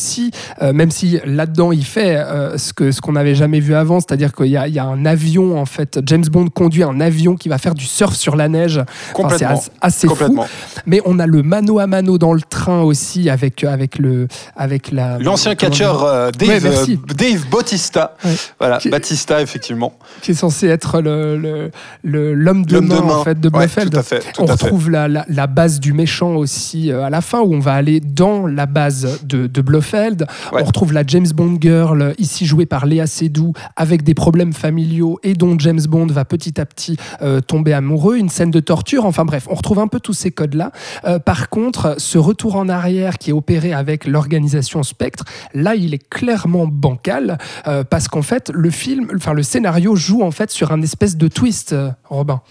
euh, 0.62 0.74
même 0.74 0.92
si 0.92 1.20
là-dedans 1.26 1.72
il 1.72 1.86
fait 1.86 2.16
euh, 2.18 2.58
ce 2.58 2.74
que 2.74 2.92
ce 2.92 3.02
qu'on 3.02 3.12
n'avait 3.14 3.36
jamais 3.36 3.60
vu 3.60 3.76
avant, 3.76 4.00
c'est-à-dire 4.00 4.34
qu'il 4.34 4.48
y, 4.48 4.58
a- 4.58 4.68
il 4.68 4.74
y 4.74 4.80
a 4.80 4.86
un 4.86 5.06
avion 5.06 5.60
en 5.60 5.66
fait, 5.66 6.00
James 6.06 6.26
Bond 6.32 6.48
conduit 6.50 6.84
un 6.84 7.00
avion 7.00 7.36
qui 7.36 7.50
va 7.50 7.58
faire 7.58 7.76
du 7.76 7.86
surf 7.86 8.16
sur 8.16 8.36
la 8.36 8.48
neige. 8.48 8.78
Enfin, 8.78 8.86
c'est 9.08 9.14
Complètement. 9.14 9.48
assez, 9.58 9.70
assez 9.82 10.08
fou. 10.08 10.14
Complètement. 10.14 10.48
Mais 10.86 11.02
on 11.06 11.20
a 11.20 11.28
le 11.28 11.44
mano 11.44 11.80
à 11.80 11.88
mano 11.88 12.18
dans 12.18 12.34
le 12.34 12.42
train 12.42 12.82
aussi 12.82 13.30
avec 13.30 13.64
avec 13.64 13.98
le 14.00 14.28
avec 14.56 14.92
la 14.92 15.20
L'ancien 15.20 15.56
catcheur 15.56 16.04
euh, 16.04 16.32
Dave, 16.32 16.64
Ouais, 16.66 16.98
Dave 17.16 17.46
Bautista. 17.50 18.16
Ouais. 18.24 18.32
Voilà, 18.60 18.78
Qui- 18.78 18.90
Batista, 18.90 19.42
effectivement. 19.42 19.94
qui 20.22 20.32
est 20.32 20.36
censé 20.36 20.68
être 20.68 21.02
le 21.02 21.72
l'homme 22.04 22.66
de, 22.66 22.76
de 22.76 22.80
main. 22.80 22.98
en 23.02 23.24
fait 23.24 23.40
de 23.40 23.48
Ouais, 23.50 23.60
Blofeld. 23.68 23.92
tout 23.94 24.00
à 24.00 24.04
fait. 24.04 24.20
Tout 24.34 24.42
on 24.42 24.46
à 24.46 24.56
fait. 24.58 24.64
retrouve 24.66 24.90
la, 24.90 25.08
la- 25.08 25.26
la 25.28 25.48
base 25.48 25.80
du 25.80 25.94
méchant 25.94 26.36
aussi 26.36 26.92
à 26.92 27.10
la 27.10 27.22
fin, 27.22 27.40
où 27.42 27.54
on 27.54 27.60
va 27.60 27.74
aller 27.74 28.00
dans 28.00 28.48
la 28.48 28.66
base 28.66 29.20
de, 29.24 29.48
de 29.48 29.62
Blofeld. 29.62 29.80
Ouais. 29.94 30.62
On 30.62 30.66
retrouve 30.66 30.94
la 30.94 31.04
James 31.06 31.28
Bond 31.34 31.58
girl, 31.60 32.14
ici 32.18 32.46
jouée 32.46 32.66
par 32.66 32.86
Léa 32.86 33.08
Seydoux, 33.08 33.54
avec 33.76 34.04
des 34.04 34.14
problèmes 34.14 34.54
familiaux 34.54 35.20
et 35.24 35.34
dont 35.34 35.58
James 35.60 35.82
Bond 35.88 36.08
va 36.08 36.26
petit 36.26 36.60
à 36.60 36.66
petit 36.66 36.98
euh, 37.22 37.42
tomber 37.42 37.74
amoureux. 37.74 38.18
Une 38.18 38.30
scène 38.30 38.52
de 38.52 38.60
torture. 38.60 39.06
Enfin 39.06 39.26
bref, 39.26 39.48
on 39.50 39.56
retrouve 39.56 39.80
un 39.80 39.88
peu 39.88 40.00
tous 40.00 40.14
ces 40.14 40.32
codes-là. 40.32 40.72
Euh, 41.06 41.20
par 41.20 41.50
contre, 41.50 41.96
ce 41.98 42.18
retour 42.18 42.56
en 42.56 42.70
arrière 42.70 43.18
qui 43.18 43.32
est 43.32 43.34
opéré 43.34 43.74
avec 43.74 44.06
l'organisation 44.06 44.84
Spectre, 44.84 45.24
là, 45.54 45.76
il 45.76 45.94
est 45.94 46.10
clairement 46.10 46.68
bancal 46.68 47.38
euh, 47.68 47.84
parce 47.84 48.08
qu'en 48.08 48.22
fait, 48.22 48.52
le 48.54 48.70
film, 48.70 49.08
enfin 49.16 49.34
le 49.34 49.44
scénario 49.44 49.96
joue 49.96 50.22
en 50.22 50.32
fait 50.32 50.52
sur 50.52 50.72
un 50.72 50.82
espèce 50.82 51.18
de 51.18 51.28
twist, 51.28 51.74
euh, 51.74 51.90
Robin. 52.06 52.42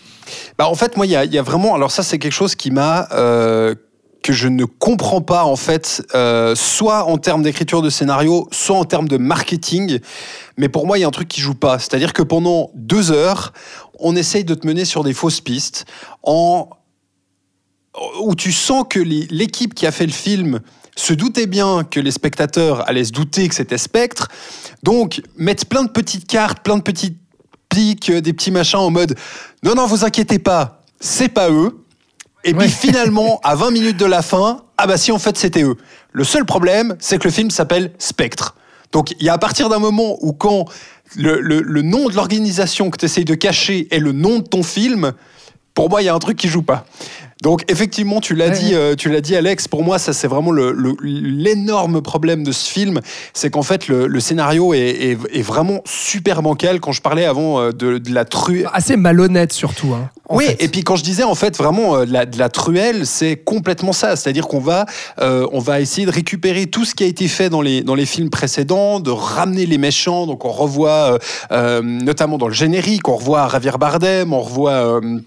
Bah, 0.58 0.68
en 0.68 0.74
fait, 0.74 0.96
moi, 0.96 1.06
il 1.06 1.12
y 1.12 1.16
a, 1.16 1.24
il 1.24 1.32
y 1.32 1.38
a 1.38 1.42
vraiment. 1.42 1.74
Alors, 1.74 1.90
ça, 1.90 2.02
c'est 2.02 2.18
quelque 2.18 2.32
chose 2.32 2.54
qui 2.54 2.70
m'a. 2.70 3.08
Que 4.22 4.32
je 4.32 4.48
ne 4.48 4.64
comprends 4.64 5.20
pas, 5.20 5.44
en 5.44 5.56
fait, 5.56 6.02
euh, 6.14 6.54
soit 6.54 7.04
en 7.04 7.18
termes 7.18 7.42
d'écriture 7.42 7.82
de 7.82 7.90
scénario, 7.90 8.48
soit 8.50 8.76
en 8.76 8.84
termes 8.84 9.08
de 9.08 9.16
marketing. 9.16 10.00
Mais 10.56 10.68
pour 10.68 10.86
moi, 10.86 10.98
il 10.98 11.02
y 11.02 11.04
a 11.04 11.08
un 11.08 11.12
truc 11.12 11.28
qui 11.28 11.40
joue 11.40 11.54
pas. 11.54 11.78
C'est-à-dire 11.78 12.12
que 12.12 12.22
pendant 12.22 12.70
deux 12.74 13.10
heures, 13.12 13.52
on 13.98 14.16
essaye 14.16 14.44
de 14.44 14.54
te 14.54 14.66
mener 14.66 14.84
sur 14.84 15.04
des 15.04 15.14
fausses 15.14 15.40
pistes 15.40 15.86
en 16.22 16.68
où 18.20 18.34
tu 18.34 18.52
sens 18.52 18.84
que 18.88 19.00
l'équipe 19.00 19.74
qui 19.74 19.86
a 19.86 19.90
fait 19.90 20.06
le 20.06 20.12
film 20.12 20.60
se 20.94 21.12
doutait 21.12 21.46
bien 21.46 21.84
que 21.84 22.00
les 22.00 22.10
spectateurs 22.10 22.88
allaient 22.88 23.04
se 23.04 23.12
douter 23.12 23.48
que 23.48 23.54
c'était 23.54 23.78
Spectre. 23.78 24.28
Donc, 24.82 25.22
mettre 25.36 25.66
plein 25.66 25.84
de 25.84 25.90
petites 25.90 26.26
cartes, 26.26 26.60
plein 26.62 26.76
de 26.76 26.82
petites 26.82 27.18
piques, 27.68 28.10
euh, 28.10 28.20
des 28.20 28.32
petits 28.32 28.50
machins 28.50 28.80
en 28.80 28.90
mode 28.90 29.16
non, 29.62 29.74
non, 29.74 29.86
vous 29.86 30.04
inquiétez 30.04 30.38
pas, 30.38 30.82
c'est 31.00 31.28
pas 31.28 31.50
eux. 31.50 31.84
Et 32.44 32.52
puis 32.52 32.62
Ouais. 32.62 32.68
finalement, 32.68 33.40
à 33.42 33.54
20 33.54 33.70
minutes 33.72 33.96
de 33.96 34.06
la 34.06 34.22
fin, 34.22 34.62
ah 34.76 34.86
bah 34.86 34.96
si, 34.96 35.10
en 35.12 35.18
fait, 35.18 35.36
c'était 35.36 35.62
eux. 35.64 35.76
Le 36.12 36.24
seul 36.24 36.44
problème, 36.44 36.96
c'est 37.00 37.18
que 37.18 37.24
le 37.24 37.32
film 37.32 37.50
s'appelle 37.50 37.92
Spectre. 37.98 38.54
Donc, 38.92 39.10
il 39.18 39.24
y 39.26 39.28
a 39.28 39.34
à 39.34 39.38
partir 39.38 39.68
d'un 39.68 39.78
moment 39.80 40.16
où 40.22 40.32
quand 40.32 40.64
le, 41.16 41.40
le- 41.40 41.60
le 41.62 41.82
nom 41.82 42.08
de 42.08 42.14
l'organisation 42.14 42.90
que 42.90 42.96
tu 42.96 43.04
essayes 43.06 43.24
de 43.24 43.34
cacher 43.34 43.88
est 43.94 43.98
le 43.98 44.12
nom 44.12 44.38
de 44.38 44.46
ton 44.46 44.62
film, 44.62 45.12
pour 45.78 45.88
moi, 45.88 46.02
il 46.02 46.06
y 46.06 46.08
a 46.08 46.14
un 46.14 46.18
truc 46.18 46.36
qui 46.36 46.48
joue 46.48 46.62
pas. 46.62 46.84
Donc 47.40 47.62
effectivement, 47.70 48.20
tu 48.20 48.34
l'as 48.34 48.46
Ouais, 48.48 48.50
dit, 48.58 48.70
ouais. 48.70 48.74
euh, 48.74 48.94
tu 48.96 49.10
l'as 49.10 49.20
dit, 49.20 49.36
Alex. 49.36 49.68
Pour 49.68 49.84
moi, 49.84 50.00
ça 50.00 50.12
c'est 50.12 50.26
vraiment 50.26 50.50
le- 50.50 50.72
le- 50.72 50.96
l'énorme 51.02 52.02
problème 52.02 52.42
de 52.42 52.50
ce 52.50 52.68
film, 52.68 53.00
c'est 53.32 53.48
qu'en 53.48 53.62
fait 53.62 53.86
le, 53.86 54.08
le 54.08 54.18
scénario 54.18 54.74
est, 54.74 54.80
est- 54.80 55.18
est 55.32 55.42
vraiment 55.42 55.80
super 55.84 56.42
bancal. 56.42 56.80
Quand 56.80 56.90
je 56.90 57.00
parlais 57.00 57.24
avant 57.26 57.60
euh, 57.60 57.70
de, 57.70 57.98
de 57.98 58.12
la 58.12 58.24
truelle, 58.24 58.68
Assez 58.72 58.96
malhonnête 58.96 59.52
surtout. 59.52 59.94
hein, 59.94 60.10
oui, 60.30 60.46
fait. 60.46 60.64
et 60.64 60.68
puis 60.68 60.82
quand 60.82 60.96
je 60.96 61.04
disais 61.04 61.22
en 61.22 61.36
fait 61.36 61.56
vraiment 61.56 61.94
euh, 61.98 62.06
de 62.06 62.12
la, 62.12 62.26
de 62.26 62.36
la 62.40 62.48
truelle, 62.48 63.06
c'est 63.06 63.36
complètement 63.36 63.92
ça. 63.92 64.16
C'est-à-dire 64.16 64.48
qu'on 64.48 64.58
va, 64.58 64.84
euh, 65.20 65.46
on 65.52 65.60
va 65.60 65.78
essayer 65.80 66.08
de 66.08 66.12
récupérer 66.12 66.66
tout 66.66 66.84
ce 66.84 66.96
qui 66.96 67.04
a 67.04 67.06
été 67.06 67.28
fait 67.28 67.50
dans 67.50 67.60
les, 67.62 67.82
dans 67.82 67.94
les 67.94 68.06
films 68.06 68.30
précédents, 68.30 68.98
de 68.98 69.12
ramener 69.12 69.64
les 69.64 69.78
méchants. 69.78 70.26
Donc 70.26 70.44
on 70.44 70.50
revoit, 70.50 71.20
euh, 71.52 71.82
notamment 71.84 72.36
dans 72.36 72.48
le 72.48 72.54
générique, 72.54 73.06
on 73.08 73.14
revoit 73.14 73.48
Javier 73.48 73.70
Bardem, 73.78 74.32
on 74.32 74.40
revoit 74.40 74.72
euh, 74.72 75.20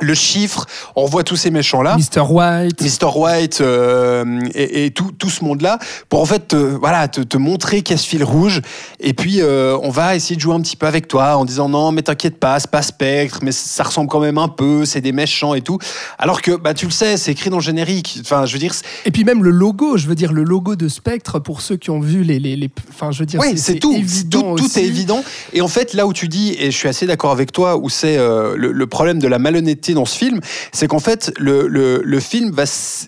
le 0.00 0.14
chiffre, 0.14 0.66
on 0.94 1.04
revoit 1.04 1.24
tous 1.24 1.36
ces 1.36 1.50
méchants-là. 1.50 1.96
Mr. 1.96 2.22
White. 2.30 2.82
Mr. 2.82 3.16
White 3.16 3.60
euh, 3.62 4.40
et, 4.54 4.86
et 4.86 4.90
tout, 4.90 5.10
tout 5.18 5.30
ce 5.30 5.42
monde-là 5.44 5.78
pour 6.08 6.20
en 6.20 6.26
fait 6.26 6.48
te, 6.48 6.56
voilà, 6.56 7.08
te, 7.08 7.20
te 7.22 7.36
montrer 7.38 7.82
qu'il 7.82 7.94
y 7.96 7.98
a 7.98 8.02
ce 8.02 8.06
fil 8.06 8.22
rouge 8.24 8.60
et 9.00 9.14
puis 9.14 9.40
euh, 9.40 9.76
on 9.82 9.90
va 9.90 10.14
essayer 10.16 10.36
de 10.36 10.40
jouer 10.40 10.54
un 10.54 10.60
petit 10.60 10.76
peu 10.76 10.86
avec 10.86 11.08
toi 11.08 11.36
en 11.36 11.44
disant 11.44 11.68
non 11.68 11.92
mais 11.92 12.02
t'inquiète 12.02 12.38
pas 12.38 12.60
c'est 12.60 12.70
pas 12.70 12.82
Spectre 12.82 13.38
mais 13.42 13.52
ça 13.52 13.84
ressemble 13.84 14.08
quand 14.08 14.20
même 14.20 14.38
un 14.38 14.48
peu 14.48 14.84
c'est 14.84 15.00
des 15.00 15.12
méchants 15.12 15.54
et 15.54 15.62
tout 15.62 15.78
alors 16.18 16.42
que 16.42 16.52
bah 16.52 16.74
tu 16.74 16.86
le 16.86 16.92
sais 16.92 17.16
c'est 17.16 17.32
écrit 17.32 17.48
dans 17.50 17.56
le 17.56 17.62
générique 17.62 18.18
enfin 18.20 18.44
je 18.46 18.52
veux 18.52 18.58
dire 18.58 18.74
Et 19.06 19.10
puis 19.10 19.24
même 19.24 19.42
le 19.44 19.50
logo, 19.50 19.96
je 19.96 20.06
veux 20.06 20.14
dire 20.14 20.32
le 20.32 20.42
logo 20.44 20.76
de 20.76 20.88
Spectre 20.88 21.38
pour 21.38 21.60
ceux 21.62 21.76
qui 21.76 21.90
ont 21.90 22.00
vu 22.00 22.22
les, 22.22 22.38
les, 22.38 22.56
les- 22.56 22.70
enfin 22.90 23.12
je 23.12 23.20
veux 23.20 23.26
dire 23.26 23.40
oui 23.40 23.56
c'est 23.56 23.78
tout 23.78 23.94
évident 23.94 24.56
tout, 24.56 24.64
est 24.78 24.82
évident 24.84 25.24
et 25.52 25.60
en 25.62 25.68
fait 25.68 25.94
là 25.94 26.06
où 26.06 26.12
tu 26.12 26.28
dis 26.28 26.54
et 26.58 26.70
je 26.70 26.76
suis 26.76 26.88
assez 26.88 27.06
d'accord 27.06 27.30
avec 27.32 27.52
toi 27.52 27.76
où 27.76 27.88
c'est 27.88 28.18
euh, 28.18 28.54
le, 28.56 28.72
le 28.72 28.86
problème 28.86 29.18
de 29.18 29.28
la 29.28 29.38
malhonnêteté 29.38 29.85
dans 29.94 30.04
ce 30.04 30.16
film 30.16 30.40
c'est 30.72 30.88
qu'en 30.88 31.00
fait 31.00 31.32
le, 31.38 32.20
film 32.20 32.50
va 32.50 32.64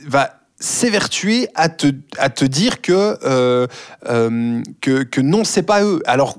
va 0.06 0.38
s'évertuer 0.60 1.48
à 1.54 1.68
te, 1.68 1.86
te 1.86 2.44
dire 2.44 2.80
que, 2.80 3.16
euh, 3.24 3.66
euh, 4.08 4.62
que, 4.80 5.02
que 5.04 5.20
non, 5.20 5.44
c'est 5.44 5.62
pas 5.62 5.84
eux. 5.84 6.02
Alors, 6.06 6.38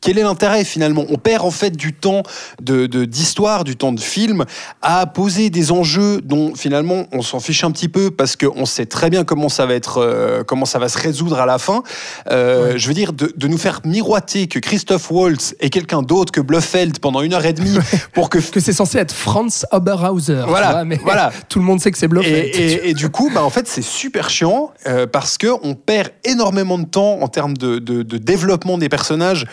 quel 0.00 0.18
est 0.18 0.22
l'intérêt 0.22 0.64
finalement? 0.64 1.04
On 1.08 1.16
perd 1.16 1.44
en 1.44 1.50
fait 1.50 1.70
du 1.76 1.92
temps 1.92 2.22
de 2.62 2.86
de- 2.86 3.04
d'histoire, 3.04 3.64
du 3.64 3.76
temps 3.76 3.92
de 3.92 4.00
film, 4.00 4.44
à 4.82 5.06
poser 5.06 5.50
des 5.50 5.72
enjeux 5.72 6.20
dont 6.22 6.54
finalement 6.54 7.06
on 7.12 7.22
s'en 7.22 7.40
fiche 7.40 7.64
un 7.64 7.70
petit 7.70 7.88
peu 7.88 8.10
parce 8.10 8.36
qu'on 8.36 8.66
sait 8.66 8.86
très 8.86 9.10
bien 9.10 9.24
comment 9.24 9.48
ça 9.48 9.66
va 9.66 9.74
être, 9.74 9.98
euh, 9.98 10.44
comment 10.44 10.66
ça 10.66 10.78
va 10.78 10.88
se 10.88 10.98
résoudre 10.98 11.40
à 11.40 11.46
la 11.46 11.58
fin. 11.58 11.82
Euh, 12.30 12.74
Je 12.76 12.88
veux 12.88 12.94
dire 12.94 13.12
de, 13.12 13.32
de 13.36 13.48
nous 13.48 13.58
faire 13.58 13.80
miroiter 13.84 14.46
que 14.46 14.58
Christoph 14.58 15.10
Waltz 15.10 15.54
est 15.60 15.70
quelqu'un 15.70 16.02
d'autre 16.02 16.32
que 16.32 16.40
Bluffeld 16.40 16.98
pendant 17.00 17.22
une 17.22 17.34
heure 17.34 17.44
et 17.46 17.52
demie 17.52 17.78
pour 18.14 18.30
que 18.30 18.38
Que 18.38 18.60
c'est 18.60 18.72
censé 18.72 18.98
être 18.98 19.12
Franz 19.12 19.66
Oberhauser. 19.72 20.42
Voilà, 20.46 20.70
vois, 20.72 20.84
mais 20.84 21.00
voilà. 21.02 21.32
tout 21.48 21.58
le 21.58 21.64
monde 21.64 21.80
sait 21.80 21.90
que 21.90 21.98
c'est 21.98 22.08
Blofeld. 22.08 22.34
Et, 22.54 22.72
et- 22.72 22.88
et 22.90 22.94
du 22.94 23.08
coup, 23.10 23.30
bah, 23.34 23.42
en 23.42 23.50
fait, 23.50 23.66
c'est 23.68 23.82
super 23.82 24.30
chiant 24.30 24.70
euh, 24.86 25.06
parce 25.06 25.38
que 25.38 25.48
on 25.62 25.74
perd 25.74 26.10
énormément 26.24 26.78
de 26.78 26.86
temps 26.86 27.18
en 27.20 27.28
termes 27.28 27.56
de, 27.56 27.78
de- 27.78 28.02
de 28.02 28.18
développement 28.18 28.78
des 28.78 28.88
personnages. 28.88 29.46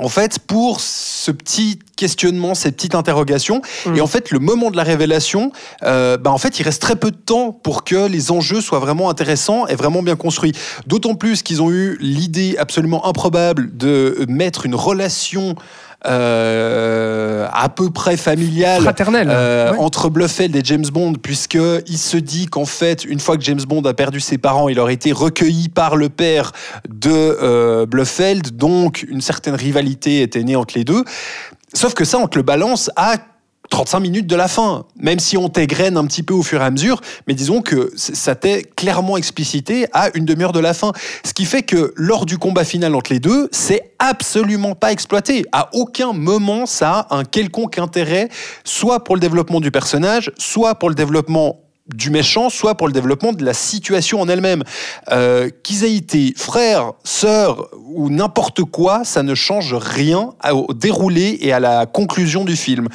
En 0.00 0.08
fait, 0.08 0.38
pour 0.38 0.80
ce 0.80 1.30
petit 1.30 1.78
questionnement, 1.96 2.54
cette 2.54 2.76
petite 2.76 2.94
interrogation, 2.94 3.60
Mm. 3.86 3.96
et 3.96 4.00
en 4.00 4.06
fait, 4.06 4.30
le 4.30 4.38
moment 4.38 4.70
de 4.70 4.76
la 4.76 4.82
révélation, 4.82 5.52
euh, 5.82 6.16
bah, 6.16 6.30
en 6.30 6.38
fait, 6.38 6.58
il 6.58 6.62
reste 6.62 6.80
très 6.80 6.96
peu 6.96 7.10
de 7.10 7.16
temps 7.16 7.52
pour 7.52 7.84
que 7.84 8.06
les 8.08 8.30
enjeux 8.30 8.60
soient 8.60 8.78
vraiment 8.78 9.10
intéressants 9.10 9.66
et 9.66 9.74
vraiment 9.74 10.02
bien 10.02 10.16
construits. 10.16 10.52
D'autant 10.86 11.14
plus 11.14 11.42
qu'ils 11.42 11.62
ont 11.62 11.70
eu 11.70 11.98
l'idée 12.00 12.56
absolument 12.58 13.06
improbable 13.06 13.76
de 13.76 14.24
mettre 14.28 14.66
une 14.66 14.74
relation 14.74 15.54
euh, 16.06 17.46
à 17.52 17.68
peu 17.68 17.90
près 17.90 18.16
familiale 18.16 18.82
Fraternel. 18.82 19.28
euh, 19.30 19.72
Ouais. 19.72 19.78
entre 19.78 20.08
Bluffeld 20.08 20.54
et 20.56 20.62
James 20.64 20.86
Bond, 20.92 21.14
puisque 21.22 21.58
il 21.86 21.98
se 21.98 22.16
dit 22.16 22.46
qu'en 22.46 22.64
fait, 22.64 23.04
une 23.04 23.20
fois 23.20 23.36
que 23.36 23.42
James 23.44 23.60
Bond 23.66 23.82
a 23.82 23.94
perdu 23.94 24.20
ses 24.20 24.38
parents, 24.38 24.68
il 24.68 24.78
aurait 24.80 24.94
été 24.94 25.12
recueilli 25.12 25.68
par 25.68 25.96
le 25.96 26.08
père 26.08 26.52
de 26.88 27.10
euh, 27.10 27.86
Bluffeld, 27.86 28.56
donc 28.56 29.04
une 29.08 29.20
certaine 29.20 29.54
rivalité 29.54 30.22
était 30.22 30.42
née 30.42 30.56
entre 30.56 30.74
les 30.76 30.84
deux. 30.84 31.04
Sauf 31.74 31.94
que 31.94 32.04
ça, 32.04 32.18
on 32.18 32.26
te 32.26 32.36
le 32.36 32.42
balance 32.42 32.90
à 32.96 33.14
35 33.70 34.00
minutes 34.00 34.26
de 34.26 34.36
la 34.36 34.48
fin, 34.48 34.84
même 34.98 35.18
si 35.18 35.36
on 35.36 35.48
t'égrène 35.48 35.96
un 35.96 36.04
petit 36.04 36.22
peu 36.22 36.34
au 36.34 36.42
fur 36.42 36.60
et 36.60 36.64
à 36.64 36.70
mesure, 36.70 37.00
mais 37.26 37.34
disons 37.34 37.62
que 37.62 37.92
ça 37.96 38.34
t'est 38.34 38.64
clairement 38.76 39.16
explicité 39.16 39.86
à 39.92 40.10
une 40.14 40.24
demi-heure 40.24 40.52
de 40.52 40.60
la 40.60 40.74
fin. 40.74 40.92
Ce 41.24 41.32
qui 41.32 41.44
fait 41.44 41.62
que 41.62 41.92
lors 41.96 42.26
du 42.26 42.36
combat 42.36 42.64
final 42.64 42.94
entre 42.94 43.12
les 43.12 43.20
deux, 43.20 43.48
c'est 43.52 43.92
absolument 43.98 44.74
pas 44.74 44.92
exploité. 44.92 45.44
À 45.52 45.70
aucun 45.72 46.12
moment 46.12 46.66
ça 46.66 47.06
a 47.10 47.16
un 47.16 47.24
quelconque 47.24 47.78
intérêt, 47.78 48.28
soit 48.64 49.04
pour 49.04 49.14
le 49.14 49.20
développement 49.20 49.60
du 49.60 49.70
personnage, 49.70 50.32
soit 50.36 50.74
pour 50.74 50.88
le 50.88 50.94
développement 50.94 51.60
du 51.94 52.10
méchant, 52.10 52.50
soit 52.50 52.76
pour 52.76 52.86
le 52.86 52.92
développement 52.92 53.32
de 53.32 53.44
la 53.44 53.54
situation 53.54 54.20
en 54.20 54.28
elle-même. 54.28 54.62
Euh, 55.10 55.50
Qu'ils 55.62 55.84
aient 55.84 55.94
été 55.94 56.32
frères, 56.36 56.92
sœurs 57.04 57.68
ou 57.86 58.10
n'importe 58.10 58.62
quoi, 58.64 59.04
ça 59.04 59.22
ne 59.22 59.34
change 59.34 59.74
rien 59.74 60.30
au 60.52 60.72
déroulé 60.72 61.38
et 61.40 61.52
à 61.52 61.60
la 61.60 61.86
conclusion 61.86 62.44
du 62.44 62.56
film. 62.56 62.88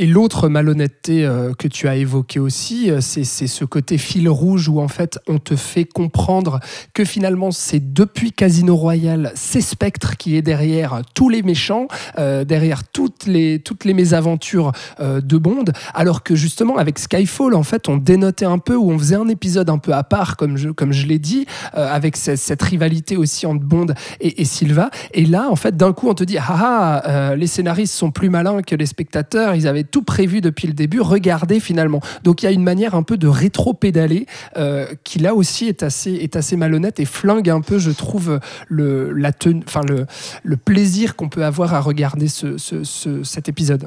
Et, 0.00 0.06
l'autre 0.06 0.48
malhonnêteté 0.48 1.24
euh, 1.24 1.52
que 1.52 1.68
tu 1.68 1.86
as 1.86 1.96
évoqué 1.96 2.40
aussi, 2.40 2.90
euh, 2.90 3.00
c'est 3.00 3.24
ce 3.24 3.64
côté 3.64 3.98
fil 3.98 4.28
rouge 4.28 4.68
où 4.68 4.80
en 4.80 4.88
fait 4.88 5.18
on 5.28 5.38
te 5.38 5.56
fait 5.56 5.84
comprendre 5.84 6.58
que 6.94 7.04
finalement 7.04 7.50
c'est 7.50 7.92
depuis 7.92 8.32
Casino 8.32 8.74
Royale, 8.74 9.30
c'est 9.34 9.60
Spectre 9.60 10.16
qui 10.16 10.36
est 10.36 10.42
derrière 10.42 11.02
tous 11.14 11.28
les 11.28 11.42
méchants, 11.42 11.86
euh, 12.18 12.44
derrière 12.44 12.88
toutes 12.88 13.26
les, 13.26 13.58
toutes 13.60 13.84
les 13.84 13.92
mésaventures 13.94 14.72
de 15.00 15.38
Bond, 15.38 15.66
alors 15.94 16.22
que 16.22 16.34
justement 16.34 16.78
avec 16.78 16.98
Skyfall 16.98 17.54
en 17.54 17.62
fait 17.62 17.88
on 17.88 17.96
dénotait 17.96 18.46
un 18.46 18.58
peu, 18.58 18.76
où 18.76 18.90
on 18.90 18.98
faisait 18.98 19.16
un 19.16 19.28
épisode 19.28 19.68
un 19.68 19.78
peu 19.78 19.92
à 19.92 20.02
part 20.02 20.36
comme 20.36 20.56
je, 20.56 20.70
comme 20.70 20.92
je 20.92 21.06
l'ai 21.06 21.18
dit, 21.18 21.46
avec 21.74 22.16
ce- 22.16 22.36
cette 22.36 22.62
rivalité 22.62 23.16
aussi 23.16 23.46
entre 23.46 23.64
Bond 23.64 23.88
et, 24.20 24.40
et 24.40 24.44
Silva. 24.44 24.90
Et 25.12 25.26
là, 25.26 25.48
en 25.50 25.56
fait, 25.56 25.76
d'un 25.76 25.92
coup, 25.92 26.08
on 26.08 26.14
te 26.14 26.24
dit, 26.24 26.38
ah 26.38 27.02
ah, 27.04 27.36
les 27.36 27.46
scénaristes 27.46 27.94
sont 27.94 28.10
plus 28.10 28.30
malins 28.30 28.62
que 28.62 28.74
les 28.74 28.86
spectateurs, 28.86 29.54
ils 29.54 29.66
avaient 29.66 29.84
tout 29.90 30.02
prévu 30.02 30.40
depuis 30.40 30.66
le 30.66 30.72
début, 30.74 31.00
regardez 31.00 31.60
finalement. 31.60 32.00
Donc 32.24 32.42
il 32.42 32.46
y 32.46 32.48
a 32.48 32.52
une 32.52 32.62
manière 32.62 32.94
un 32.94 33.02
peu 33.02 33.16
de 33.16 33.26
rétro-pédaler 33.28 34.26
euh, 34.56 34.86
qui 35.04 35.18
là 35.18 35.34
aussi 35.34 35.66
est 35.66 35.82
assez, 35.82 36.12
est 36.12 36.36
assez 36.36 36.56
malhonnête 36.56 37.00
et 37.00 37.04
flingue 37.04 37.50
un 37.50 37.60
peu, 37.60 37.78
je 37.78 37.90
trouve, 37.90 38.40
le, 38.68 39.12
la 39.12 39.32
enfin, 39.66 39.82
le, 39.88 40.06
le 40.42 40.56
plaisir 40.56 41.16
qu'on 41.16 41.28
peut 41.28 41.44
avoir 41.44 41.74
à 41.74 41.80
regarder 41.80 42.28
ce- 42.28 42.56
ce- 42.58 43.22
cet 43.24 43.48
épisode. 43.48 43.86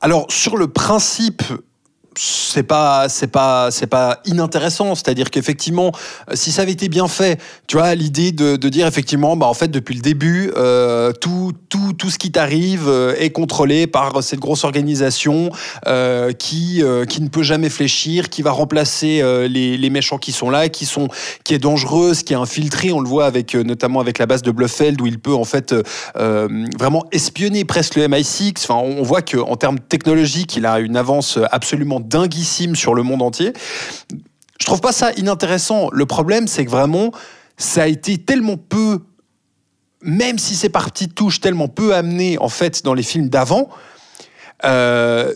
Alors 0.00 0.26
sur 0.30 0.56
le 0.56 0.68
principe, 0.68 1.42
c'est 2.18 2.62
pas 2.62 3.08
c'est 3.08 3.28
pas 3.28 3.70
c'est 3.70 3.86
pas 3.86 4.20
inintéressant. 4.24 4.94
C'est-à-dire 4.94 5.30
qu'effectivement 5.30 5.92
si 6.34 6.52
ça 6.52 6.62
avait 6.62 6.72
été 6.72 6.88
bien 6.88 7.08
fait 7.08 7.40
tu 7.66 7.76
vois 7.76 7.94
l'idée 7.94 8.32
de, 8.32 8.56
dire 8.68 8.86
effectivement 8.86 9.36
bah 9.36 9.46
en 9.46 9.54
fait 9.54 9.68
depuis 9.68 9.94
le 9.94 10.00
début 10.00 10.52
euh, 10.56 11.12
tout 11.12 11.52
tout 11.68 11.92
tout 11.92 12.10
ce 12.10 12.18
qui 12.18 12.30
t'arrive 12.30 12.88
euh, 12.88 13.14
est 13.18 13.30
contrôlé 13.30 13.86
par 13.86 14.22
cette 14.22 14.40
grosse 14.40 14.64
organisation 14.64 15.50
euh, 15.86 16.32
qui 16.32 16.82
euh, 16.82 17.04
qui 17.04 17.22
ne 17.22 17.28
peut 17.28 17.42
jamais 17.42 17.68
fléchir 17.68 18.28
qui 18.28 18.42
va 18.42 18.50
remplacer 18.50 19.20
euh, 19.22 19.48
les, 19.48 19.76
les 19.76 19.90
méchants 19.90 20.18
qui 20.18 20.32
sont 20.32 20.50
là 20.50 20.68
qui 20.68 20.86
sont 20.86 21.08
qui 21.44 21.54
est 21.54 21.58
dangereuse 21.58 22.22
qui 22.22 22.32
est 22.32 22.36
infiltrée 22.36 22.92
on 22.92 23.00
le 23.00 23.08
voit 23.08 23.26
avec 23.26 23.54
euh, 23.54 23.62
notamment 23.62 24.00
avec 24.00 24.18
la 24.18 24.26
base 24.26 24.42
de 24.42 24.50
Bluffeld 24.50 25.00
où 25.00 25.06
il 25.06 25.18
peut 25.18 25.34
en 25.34 25.44
fait 25.44 25.74
vraiment 26.14 27.04
espionner 27.12 27.64
presque 27.64 27.96
le 27.96 28.06
MI6 28.06 28.54
enfin 28.58 28.74
on 28.76 29.02
voit 29.02 29.22
que 29.22 29.36
en 29.36 29.56
termes 29.56 29.78
technologiques 29.78 30.56
il 30.56 30.66
a 30.66 30.78
une 30.80 30.96
avance 30.96 31.38
absolument 31.50 32.00
dinguissime 32.08 32.76
sur 32.76 32.94
le 32.94 33.02
monde 33.02 33.22
entier 33.22 33.52
je 34.60 34.66
trouve 34.66 34.80
pas 34.80 34.92
ça 34.92 35.12
inintéressant 35.12 35.88
le 35.92 36.06
problème 36.06 36.46
c'est 36.48 36.64
que 36.64 36.70
vraiment 36.70 37.12
ça 37.56 37.82
a 37.82 37.86
été 37.86 38.18
tellement 38.18 38.56
peu 38.56 39.00
même 40.02 40.38
si 40.38 40.54
c'est 40.54 40.68
par 40.68 40.90
petites 40.90 41.14
touches 41.14 41.40
tellement 41.40 41.68
peu 41.68 41.94
amené 41.94 42.38
en 42.38 42.48
fait 42.48 42.84
dans 42.84 42.94
les 42.94 43.02
films 43.02 43.28
d'avant 43.28 43.68
euh, 44.64 45.34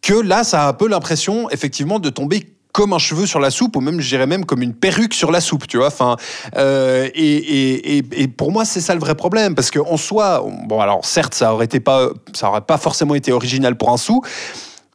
que 0.00 0.14
là 0.14 0.44
ça 0.44 0.64
a 0.64 0.68
un 0.68 0.72
peu 0.72 0.88
l'impression 0.88 1.48
effectivement 1.50 1.98
de 1.98 2.10
tomber 2.10 2.52
comme 2.72 2.94
un 2.94 2.98
cheveu 2.98 3.26
sur 3.26 3.38
la 3.38 3.50
soupe, 3.50 3.76
ou 3.76 3.80
même, 3.80 4.00
je 4.00 4.08
dirais 4.08 4.26
même, 4.26 4.44
comme 4.44 4.62
une 4.62 4.74
perruque 4.74 5.14
sur 5.14 5.30
la 5.30 5.40
soupe, 5.40 5.66
tu 5.66 5.76
vois. 5.76 5.88
Enfin, 5.88 6.16
euh, 6.56 7.08
et, 7.14 8.28
pour 8.36 8.50
moi, 8.50 8.64
c'est 8.64 8.80
ça 8.80 8.94
le 8.94 9.00
vrai 9.00 9.14
problème, 9.14 9.54
parce 9.54 9.70
qu'en 9.70 9.96
soi, 9.98 10.44
bon, 10.66 10.80
alors 10.80 11.04
certes, 11.04 11.34
ça 11.34 11.52
aurait 11.52 11.66
été 11.66 11.80
pas, 11.80 12.08
ça 12.32 12.48
aurait 12.48 12.62
pas 12.62 12.78
forcément 12.78 13.14
été 13.14 13.30
original 13.30 13.76
pour 13.76 13.90
un 13.90 13.98
sou, 13.98 14.22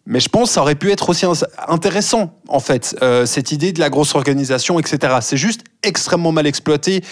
mais 0.08 0.22
je 0.22 0.30
pense 0.30 0.50
que 0.50 0.54
ça 0.54 0.62
aurait 0.62 0.76
pu 0.76 0.90
être 0.92 1.10
aussi 1.10 1.26
intéressant, 1.68 2.32
en 2.48 2.62
fait, 2.62 2.96
euh, 3.02 3.26
cette 3.26 3.52
idée 3.52 3.74
de 3.74 3.80
la 3.80 3.90
grosse 3.90 4.16
organisation, 4.16 4.80
etc. 4.80 5.16
C'est 5.20 5.38
juste 5.38 5.62
extrêmement 5.84 6.32
mal 6.32 6.48
exploité 6.48 7.04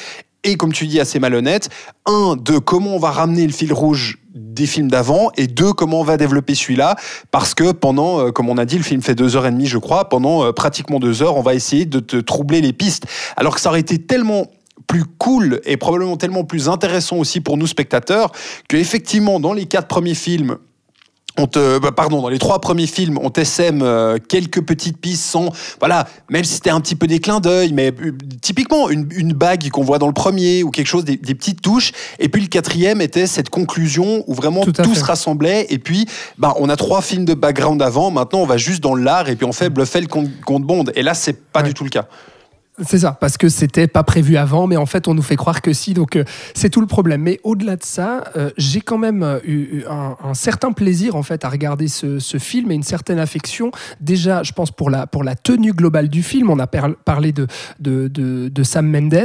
et, 0.46 0.56
comme 0.56 0.72
tu 0.72 0.88
dis, 0.88 1.00
assez 1.00 1.20
malhonnête. 1.20 1.70
Un, 2.06 2.38
de 2.38 2.58
comment 2.58 2.96
on 2.96 3.00
va 3.00 3.12
ramener 3.12 3.46
le 3.46 3.52
fil 3.52 3.74
rouge 3.74 4.20
des 4.34 4.66
films 4.66 4.90
d'avant, 4.90 5.30
et 5.38 5.48
deux, 5.48 5.74
comment 5.74 6.02
on 6.02 6.04
va 6.04 6.18
développer 6.18 6.56
celui-là, 6.56 6.96
parce 7.32 7.54
que 7.54 7.72
pendant, 7.72 8.20
euh, 8.20 8.32
comme 8.32 8.50
on 8.50 8.58
a 8.58 8.66
dit, 8.66 8.78
le 8.78 8.84
film 8.84 9.02
fait 9.02 9.16
deux 9.16 9.36
heures 9.36 9.46
et 9.46 9.52
demie, 9.52 9.66
je 9.66 9.78
crois, 9.78 10.08
pendant 10.08 10.46
euh, 10.46 10.52
pratiquement 10.52 11.00
deux 11.00 11.22
heures, 11.22 11.36
on 11.36 11.42
va 11.42 11.54
essayer 11.54 11.86
de 11.86 12.00
te 12.00 12.18
troubler 12.18 12.62
les 12.62 12.74
pistes, 12.74 13.06
alors 13.36 13.56
que 13.56 13.62
ça 13.62 13.70
aurait 13.70 13.80
été 13.80 13.98
tellement 13.98 14.48
plus 14.88 15.04
cool 15.06 15.62
et 15.66 15.78
probablement 15.78 16.18
tellement 16.18 16.44
plus 16.44 16.70
intéressant 16.70 17.18
aussi 17.18 17.42
pour 17.42 17.58
nous 17.58 17.68
spectateurs 17.68 18.32
que 18.68 18.78
effectivement 18.78 19.40
dans 19.40 19.54
les 19.54 19.66
quatre 19.66 19.88
premiers 19.88 20.16
films 20.16 20.58
on 21.38 21.48
te, 21.48 21.80
bah, 21.80 21.92
pardon, 21.92 22.22
dans 22.22 22.30
les 22.30 22.40
trois 22.40 22.60
premiers 22.62 22.88
films, 22.88 23.20
on 23.22 23.30
t'essaime 23.30 23.82
euh, 23.82 24.18
quelques 24.30 24.62
petites 24.62 24.98
pistes 24.98 25.24
sans, 25.26 25.50
voilà, 25.80 26.08
même 26.30 26.44
si 26.46 26.54
c'était 26.54 26.70
un 26.70 26.80
petit 26.80 26.96
peu 26.96 27.08
des 27.08 27.20
clins 27.20 27.40
d'œil, 27.42 27.74
mais 27.74 27.92
euh, 27.92 28.12
typiquement 28.42 28.90
une, 28.90 29.08
une 29.16 29.34
bague 29.34 29.70
qu'on 29.70 29.84
voit 29.84 30.00
dans 30.00 30.08
le 30.08 30.14
premier 30.14 30.64
ou 30.64 30.72
quelque 30.72 30.88
chose, 30.88 31.04
des, 31.04 31.18
des 31.18 31.36
petites 31.36 31.62
touches. 31.62 31.92
Et 32.20 32.30
puis 32.30 32.42
le 32.42 32.48
quatrième 32.48 33.02
était 33.02 33.28
cette 33.28 33.50
conclusion 33.50 34.24
où 34.28 34.34
vraiment 34.34 34.62
Tout 34.64 34.96
se 34.96 35.04
rassemblait. 35.04 35.68
Et 35.70 35.78
puis, 35.78 36.06
bah, 36.38 36.54
on 36.60 36.70
a 36.70 36.76
trois 36.78 37.02
films 37.02 37.26
de 37.26 37.34
background 37.34 37.82
avant. 37.82 38.12
Maintenant, 38.12 38.40
on 38.40 38.46
va 38.46 38.58
juste 38.58 38.82
dans 38.82 38.96
l'art 38.96 39.28
et 39.30 39.36
puis 39.36 39.46
on 39.46 39.54
fait 39.54 39.70
Bluffel 39.70 40.08
contre, 40.08 40.30
contre 40.46 40.66
Bond. 40.66 40.86
Et 40.96 41.04
là, 41.04 41.14
c'est 41.14 41.34
pas 41.52 41.62
Ouais. 41.62 41.68
du 41.68 41.74
tout 41.74 41.84
le 41.84 41.90
cas. 41.90 42.08
C'est 42.84 43.00
ça, 43.00 43.14
parce 43.14 43.38
que 43.38 43.48
c'était 43.48 43.88
pas 43.88 44.04
prévu 44.04 44.36
avant, 44.36 44.68
mais 44.68 44.76
en 44.76 44.86
fait, 44.86 45.08
on 45.08 45.14
nous 45.14 45.22
fait 45.22 45.38
croire 45.38 45.62
que 45.62 45.72
si, 45.72 45.94
donc 45.94 46.18
euh, 46.18 46.26
c'est 46.54 46.70
tout 46.70 46.82
le 46.82 46.88
problème. 46.88 47.22
Mais 47.22 47.40
au-delà 47.46 47.78
de 47.78 47.84
ça, 47.86 48.26
euh, 48.36 48.50
j'ai 48.58 48.82
quand 48.82 48.98
même 48.98 49.24
euh, 49.24 49.40
eu, 49.46 49.84
un, 49.90 50.18
un 50.22 50.34
certain 50.34 50.74
plaisir 50.74 51.16
en 51.16 51.24
fait 51.24 51.46
à 51.46 51.50
regarder 51.50 51.88
ce, 51.88 52.20
ce 52.20 52.38
film 52.38 52.72
et 52.72 52.76
une 52.76 52.84
certaine 52.84 53.18
affection. 53.18 53.72
Déjà, 54.02 54.44
je 54.44 54.52
pense 54.52 54.72
pour 54.72 54.90
la 54.90 55.08
pour 55.08 55.24
la 55.24 55.36
tenue 55.36 55.72
globale 55.72 56.10
du 56.10 56.22
film, 56.22 56.50
on 56.50 56.60
a 56.60 56.68
parlé 56.68 57.32
de 57.32 57.48
de, 57.80 58.10
de, 58.10 58.50
de 58.50 58.64
Sam 58.64 58.90
Mendes, 58.92 59.16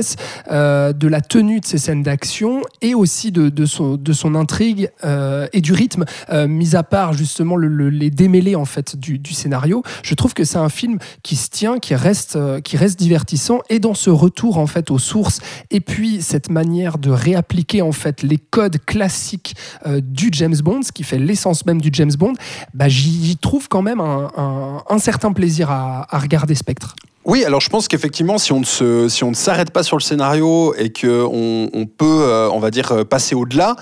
euh, 0.52 0.92
de 0.92 1.08
la 1.08 1.20
tenue 1.20 1.58
de 1.58 1.66
ses 1.66 1.78
scènes 1.78 2.04
d'action 2.04 2.62
et 2.82 2.94
aussi 2.94 3.32
de, 3.32 3.48
de 3.48 3.66
son 3.66 3.96
de 3.96 4.12
son 4.12 4.36
intrigue 4.36 4.90
euh, 5.02 5.48
et 5.52 5.60
du 5.60 5.72
rythme, 5.72 6.04
euh, 6.32 6.46
mis 6.46 6.76
à 6.76 6.84
part 6.84 7.14
justement 7.14 7.56
le- 7.56 7.66
le- 7.66 7.90
les 7.90 8.10
démêlés 8.10 8.54
en 8.54 8.64
fait 8.64 8.94
du, 8.96 9.18
du 9.18 9.34
scénario. 9.34 9.82
Je 10.04 10.14
trouve 10.14 10.34
que 10.34 10.44
c'est 10.44 10.58
un 10.58 10.68
film 10.68 10.98
qui 11.24 11.34
se 11.34 11.48
tient, 11.50 11.80
qui 11.80 11.96
reste 11.96 12.38
qui 12.62 12.76
reste 12.76 12.96
divertissant 13.00 13.39
et 13.68 13.78
dans 13.78 13.94
ce 13.94 14.10
retour 14.10 14.58
en 14.58 14.66
fait 14.66 14.90
aux 14.90 14.98
sources 14.98 15.40
et 15.70 15.80
puis 15.80 16.22
cette 16.22 16.50
manière 16.50 16.98
de 16.98 17.10
réappliquer 17.10 17.82
en 17.82 17.92
fait 17.92 18.22
les 18.22 18.38
codes 18.38 18.78
classiques 18.84 19.56
euh, 19.86 20.00
du 20.02 20.28
James 20.32 20.56
Bond, 20.62 20.82
ce 20.82 20.92
qui 20.92 21.02
fait 21.02 21.18
l'essence 21.18 21.66
même 21.66 21.80
du 21.80 21.90
James 21.92 22.12
Bond, 22.18 22.34
bah, 22.74 22.88
j'y 22.88 23.36
trouve 23.36 23.68
quand 23.68 23.82
même 23.82 24.00
un, 24.00 24.98
certain 24.98 25.32
plaisir 25.32 25.70
à 25.70 26.06
regarder 26.12 26.54
Spectre. 26.54 26.94
Oui, 27.26 27.44
alors 27.44 27.60
je 27.60 27.68
pense 27.68 27.86
qu'effectivement, 27.86 28.38
si 28.38 28.50
on 28.52 28.60
ne 28.60 28.64
se, 28.64 29.06
si 29.10 29.24
on 29.24 29.30
ne 29.30 29.34
s'arrête 29.34 29.72
pas 29.72 29.82
sur 29.82 29.98
le 29.98 30.02
scénario 30.02 30.74
et 30.78 30.88
que 30.88 31.22
on, 31.22 31.84
peut, 31.84 32.06
euh, 32.06 32.48
on 32.50 32.60
va 32.60 32.70
dire, 32.70 32.92
euh, 32.92 33.04
passer 33.04 33.34
au-delà, 33.34 33.76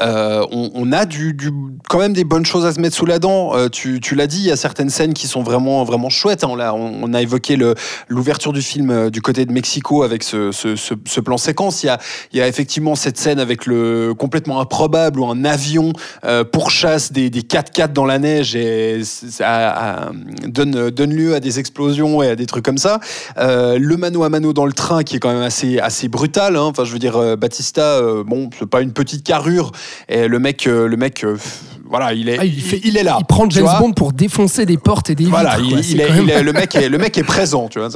euh, 0.00 0.42
on, 0.50 0.90
a 0.92 1.04
du, 1.04 1.36
quand 1.90 1.98
même 1.98 2.14
des 2.14 2.24
bonnes 2.24 2.46
choses 2.46 2.64
à 2.64 2.72
se 2.72 2.80
mettre 2.80 2.96
sous 2.96 3.04
la 3.04 3.18
dent. 3.18 3.52
Tu 3.68 4.00
tu 4.00 4.14
l'as 4.14 4.26
dit, 4.26 4.38
il 4.38 4.46
y 4.46 4.50
a 4.50 4.56
certaines 4.56 4.88
scènes 4.88 5.12
qui 5.12 5.26
sont 5.26 5.42
vraiment, 5.42 5.84
vraiment 5.84 6.08
chouettes. 6.08 6.44
hein. 6.44 6.48
On, 6.48 7.12
a 7.12 7.20
évoqué 7.20 7.58
l'ouverture 8.08 8.54
du 8.54 8.62
film 8.62 9.10
du 9.10 9.20
côté 9.20 9.44
de 9.44 9.52
Mexico 9.52 10.02
avec 10.02 10.22
ce, 10.22 10.50
ce, 10.50 11.20
plan 11.20 11.36
séquence. 11.36 11.82
Il 11.82 11.86
y 11.86 11.90
a, 11.90 11.98
il 12.32 12.38
y 12.38 12.42
a 12.42 12.48
effectivement 12.48 12.94
cette 12.94 13.18
scène 13.18 13.38
avec 13.38 13.66
le 13.66 14.14
complètement 14.16 14.60
improbable 14.60 15.20
où 15.20 15.26
un 15.26 15.44
avion 15.44 15.92
pourchasse 16.52 17.12
des, 17.12 17.28
des 17.28 17.42
4x4 17.42 17.92
dans 17.92 18.06
la 18.06 18.18
neige 18.18 18.56
et 18.56 19.02
ça 19.04 20.10
donne, 20.46 20.88
donne 20.88 21.12
lieu 21.12 21.34
à 21.34 21.40
des 21.40 21.58
explosions 21.58 22.22
et 22.22 22.30
à 22.30 22.36
des 22.36 22.46
trucs 22.46 22.64
comme 22.64 22.77
ça. 22.78 23.00
Euh, 23.38 23.78
le 23.78 23.96
mano 23.96 24.22
à 24.24 24.28
mano 24.28 24.52
dans 24.52 24.66
le 24.66 24.72
train 24.72 25.02
qui 25.02 25.16
est 25.16 25.18
quand 25.18 25.32
même 25.32 25.42
assez, 25.42 25.78
assez 25.78 26.08
brutal. 26.08 26.56
hein. 26.56 26.62
Enfin, 26.62 26.84
je 26.84 26.92
veux 26.92 26.98
dire, 26.98 27.16
euh, 27.16 27.36
Batista, 27.36 27.82
euh, 27.82 28.24
bon, 28.24 28.50
c'est 28.58 28.66
pas 28.68 28.80
une 28.80 28.92
petite 28.92 29.24
carrure. 29.24 29.72
Et 30.08 30.28
le 30.28 30.38
mec, 30.38 30.64
le 30.66 30.96
mec, 30.96 31.24
voilà, 31.90 32.12
il 32.12 32.28
est, 32.28 32.38
Ah, 32.38 32.44
il, 32.44 32.62
il 32.84 32.96
est 32.96 33.02
là. 33.02 33.16
Il 33.20 33.24
prend 33.26 33.48
James. 33.50 33.66
Bond 33.80 33.92
pour 33.92 34.12
défoncer 34.12 34.66
des 34.66 34.76
portes 34.76 35.10
et 35.10 35.14
des 35.14 35.24
Voilà, 35.24 35.56
vitres. 35.56 35.64
il, 35.64 35.70
quoi. 35.70 35.78
il 35.80 35.84
C'est 35.84 35.96
est, 35.96 36.06
quand 36.06 36.14
même- 36.14 36.24
il 36.24 36.30
est- 36.30 36.42
le 36.42 36.52
mec 36.52 36.74
est, 36.74 36.88
le 36.88 36.98
mec 36.98 37.16
est 37.18 37.22
présent, 37.24 37.68
tu 37.68 37.78
vois. 37.80 37.88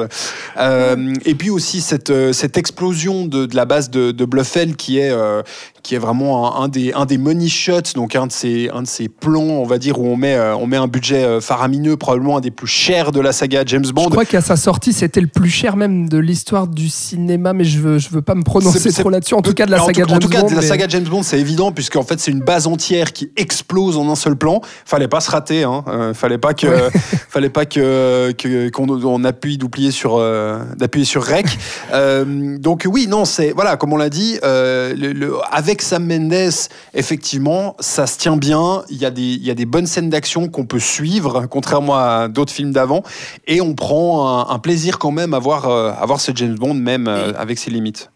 Euh, 0.58 1.14
et 1.24 1.34
puis 1.34 1.50
aussi 1.50 1.80
cette, 1.80 2.12
cette 2.32 2.56
explosion 2.58 3.26
de, 3.26 3.46
de 3.46 3.56
la 3.56 3.64
base 3.64 3.90
de, 3.90 4.10
de 4.10 4.24
Bluffel 4.24 4.76
qui 4.76 4.98
est, 4.98 5.10
euh, 5.10 5.42
qui 5.82 5.94
est 5.94 5.98
vraiment 5.98 6.60
un, 6.60 6.64
un 6.64 6.68
des, 6.68 6.92
un 6.92 7.06
des 7.06 7.18
money 7.18 7.48
shots, 7.48 7.94
donc 7.96 8.14
un 8.16 8.26
de 8.26 8.32
ces, 8.32 8.70
un 8.72 8.82
de 8.82 8.86
ces 8.86 9.08
plans, 9.08 9.40
on 9.42 9.64
va 9.64 9.78
dire, 9.78 9.98
où 10.00 10.06
on 10.06 10.16
met, 10.16 10.34
euh, 10.34 10.54
on 10.56 10.66
met 10.66 10.76
un 10.76 10.86
budget 10.86 11.24
euh, 11.24 11.40
faramineux, 11.40 11.96
probablement 11.96 12.36
un 12.36 12.40
des 12.40 12.50
plus 12.52 12.66
chers 12.68 13.10
de 13.12 13.20
la 13.20 13.32
saga 13.32 13.62
James 13.66 13.84
Bond. 13.92 14.04
Je 14.04 14.08
crois 14.10 14.24
qu'à 14.24 14.40
sa 14.40 14.56
sortie, 14.56 14.92
c'était 14.92 15.20
le 15.20 15.26
plus 15.26 15.50
cher 15.50 15.76
même 15.76 16.08
de 16.08 16.18
l'histoire 16.18 16.66
du 16.68 16.88
cinéma, 16.88 17.52
mais 17.52 17.64
je 17.64 17.80
veux, 17.80 17.98
je 17.98 18.08
veux 18.10 18.22
pas 18.22 18.34
me 18.34 18.42
prononcer 18.44 18.92
trop 18.92 19.10
là-dessus. 19.10 19.34
En 19.34 19.42
tout 19.42 19.54
cas, 19.54 19.66
de 19.66 19.72
la 19.72 19.82
en 19.82 19.86
saga 19.86 20.04
tout, 20.04 20.10
en 20.10 20.12
James 20.14 20.20
tout 20.20 20.28
cas, 20.28 20.40
Bond. 20.42 20.48
de 20.50 20.54
la 20.54 20.60
mais- 20.60 20.66
saga 20.66 20.86
James 20.88 21.04
Bond, 21.04 21.22
c'est 21.22 21.40
évident, 21.40 21.72
puisqu'en 21.72 22.02
fait, 22.04 22.20
c'est 22.20 22.30
une 22.30 22.40
base 22.40 22.66
entière 22.66 23.12
qui 23.12 23.30
explose 23.36 23.96
en 23.96 24.08
un 24.10 24.14
seul 24.16 24.36
plan. 24.36 24.60
Fallait 24.84 25.08
pas 25.08 25.20
se 25.20 25.30
rater, 25.30 25.64
hein. 25.64 25.84
Euh, 25.88 26.14
fallait 26.14 26.38
pas 26.38 26.54
que, 26.54 26.66
fallait 27.28 27.50
pas 27.50 27.64
que 27.66 28.32
qu'on 28.70 28.88
on 28.88 29.24
appuie 29.24 29.58
d'oublier 29.58 29.90
sur 29.90 30.16
euh, 30.18 30.58
d'appuyer 30.76 31.04
sur 31.06 31.24
rec. 31.24 31.46
Euh, 31.92 32.56
donc 32.58 32.86
oui, 32.90 33.06
non, 33.08 33.24
c'est 33.24 33.52
voilà, 33.52 33.76
comme 33.76 33.92
on 33.92 33.96
l'a 33.96 34.08
dit, 34.08 34.38
le- 34.42 34.94
le- 35.12 35.34
avec 35.50 35.71
Sam 35.80 36.06
Mendes, 36.06 36.52
effectivement, 36.92 37.76
ça 37.80 38.06
se 38.06 38.18
tient 38.18 38.36
bien. 38.36 38.82
Il 38.90 38.98
y 38.98 39.06
a 39.06 39.10
des 39.10 39.22
il 39.22 39.44
y 39.44 39.50
a 39.50 39.54
des 39.54 39.64
bonnes 39.64 39.86
scènes 39.86 40.10
d'action 40.10 40.48
qu'on 40.48 40.66
peut 40.66 40.78
suivre, 40.78 41.46
contrairement 41.48 41.96
à 41.96 42.28
d'autres 42.28 42.52
films 42.52 42.72
d'avant, 42.72 43.02
et 43.46 43.60
on 43.62 43.74
prend 43.74 44.28
un, 44.28 44.54
un 44.54 44.58
plaisir 44.58 44.98
quand 44.98 45.12
même 45.12 45.32
à 45.32 45.38
voir 45.38 45.68
euh, 45.68 45.92
à 45.98 46.04
voir 46.04 46.20
ce 46.20 46.32
James 46.34 46.56
Bond, 46.56 46.74
même 46.74 47.08
euh, 47.08 47.32
avec 47.36 47.58
ses 47.58 47.70
limites. 47.70 48.10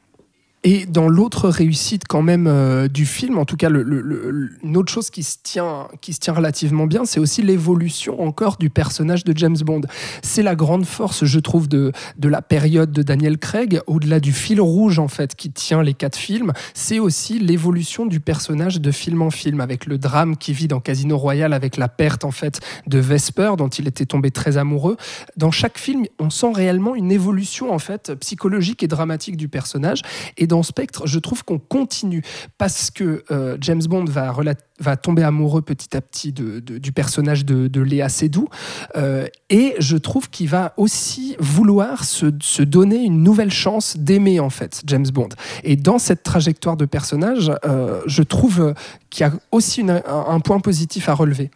Et 0.68 0.84
dans 0.84 1.06
l'autre 1.08 1.48
réussite 1.48 2.08
quand 2.08 2.22
même 2.22 2.48
euh, 2.48 2.88
du 2.88 3.06
film, 3.06 3.38
en 3.38 3.44
tout 3.44 3.56
cas 3.56 3.70
une 3.70 4.76
autre 4.76 4.92
chose 4.92 5.10
qui 5.10 5.22
se 5.22 5.36
tient, 5.40 5.86
qui 6.00 6.12
se 6.12 6.18
tient 6.18 6.32
relativement 6.32 6.88
bien, 6.88 7.04
c'est 7.04 7.20
aussi 7.20 7.40
l'évolution 7.40 8.20
encore 8.20 8.56
du 8.56 8.68
personnage 8.68 9.22
de 9.22 9.32
James 9.36 9.56
Bond. 9.64 9.82
C'est 10.24 10.42
la 10.42 10.56
grande 10.56 10.84
force, 10.84 11.24
je 11.24 11.38
trouve, 11.38 11.68
de, 11.68 11.92
de 12.18 12.28
la 12.28 12.42
période 12.42 12.90
de 12.90 13.04
Daniel 13.04 13.38
Craig, 13.38 13.78
au-delà 13.86 14.18
du 14.18 14.32
fil 14.32 14.60
rouge 14.60 14.98
en 14.98 15.06
fait 15.06 15.36
qui 15.36 15.52
tient 15.52 15.84
les 15.84 15.94
quatre 15.94 16.16
films, 16.16 16.52
c'est 16.74 16.98
aussi 16.98 17.38
l'évolution 17.38 18.04
du 18.04 18.18
personnage 18.18 18.80
de 18.80 18.90
film 18.90 19.22
en 19.22 19.30
film, 19.30 19.60
avec 19.60 19.86
le 19.86 19.98
drame 19.98 20.36
qui 20.36 20.52
vit 20.52 20.66
dans 20.66 20.80
Casino 20.80 21.16
Royale, 21.16 21.52
avec 21.52 21.76
la 21.76 21.86
perte 21.86 22.24
en 22.24 22.32
fait 22.32 22.58
de 22.88 22.98
Vesper 22.98 23.52
dont 23.56 23.68
il 23.68 23.86
était 23.86 24.06
tombé 24.06 24.32
très 24.32 24.56
amoureux. 24.56 24.96
Dans 25.36 25.52
chaque 25.52 25.78
film, 25.78 26.06
on 26.18 26.28
sent 26.28 26.50
réellement 26.52 26.96
une 26.96 27.12
évolution 27.12 27.72
en 27.72 27.78
fait 27.78 28.12
psychologique 28.16 28.82
et 28.82 28.88
dramatique 28.88 29.36
du 29.36 29.46
personnage. 29.46 30.02
Et 30.36 30.48
Spectre, 30.62 31.06
je 31.06 31.18
trouve 31.18 31.44
qu'on 31.44 31.58
continue 31.58 32.22
parce 32.58 32.90
que 32.90 33.24
euh, 33.30 33.56
James 33.60 33.82
Bond 33.82 34.04
va, 34.04 34.34
va 34.80 34.96
tomber 34.96 35.22
amoureux 35.22 35.62
petit 35.62 35.96
à 35.96 36.00
petit 36.00 36.32
du 36.32 36.92
personnage 36.92 37.44
de, 37.44 37.80
Léa 37.80 38.08
Seydoux. 38.08 38.48
Euh, 38.96 39.26
et 39.50 39.74
je 39.78 39.96
trouve 39.96 40.30
qu'il 40.30 40.48
va 40.48 40.74
aussi 40.76 41.36
vouloir 41.38 42.04
se, 42.04 42.62
donner 42.62 43.04
une 43.04 43.22
nouvelle 43.22 43.52
chance 43.52 43.96
d'aimer 43.96 44.40
en 44.40 44.50
fait 44.50 44.82
James 44.86 45.06
Bond. 45.12 45.28
Et 45.62 45.76
dans 45.76 45.98
cette 45.98 46.22
trajectoire 46.22 46.76
de 46.76 46.84
personnage, 46.84 47.52
euh, 47.64 48.02
je 48.06 48.22
trouve 48.22 48.74
qu'il 49.10 49.26
y 49.26 49.28
a 49.28 49.32
aussi 49.52 49.84
un 49.88 50.40
point 50.40 50.60
positif 50.60 51.08
à 51.08 51.14
relever. 51.14 51.50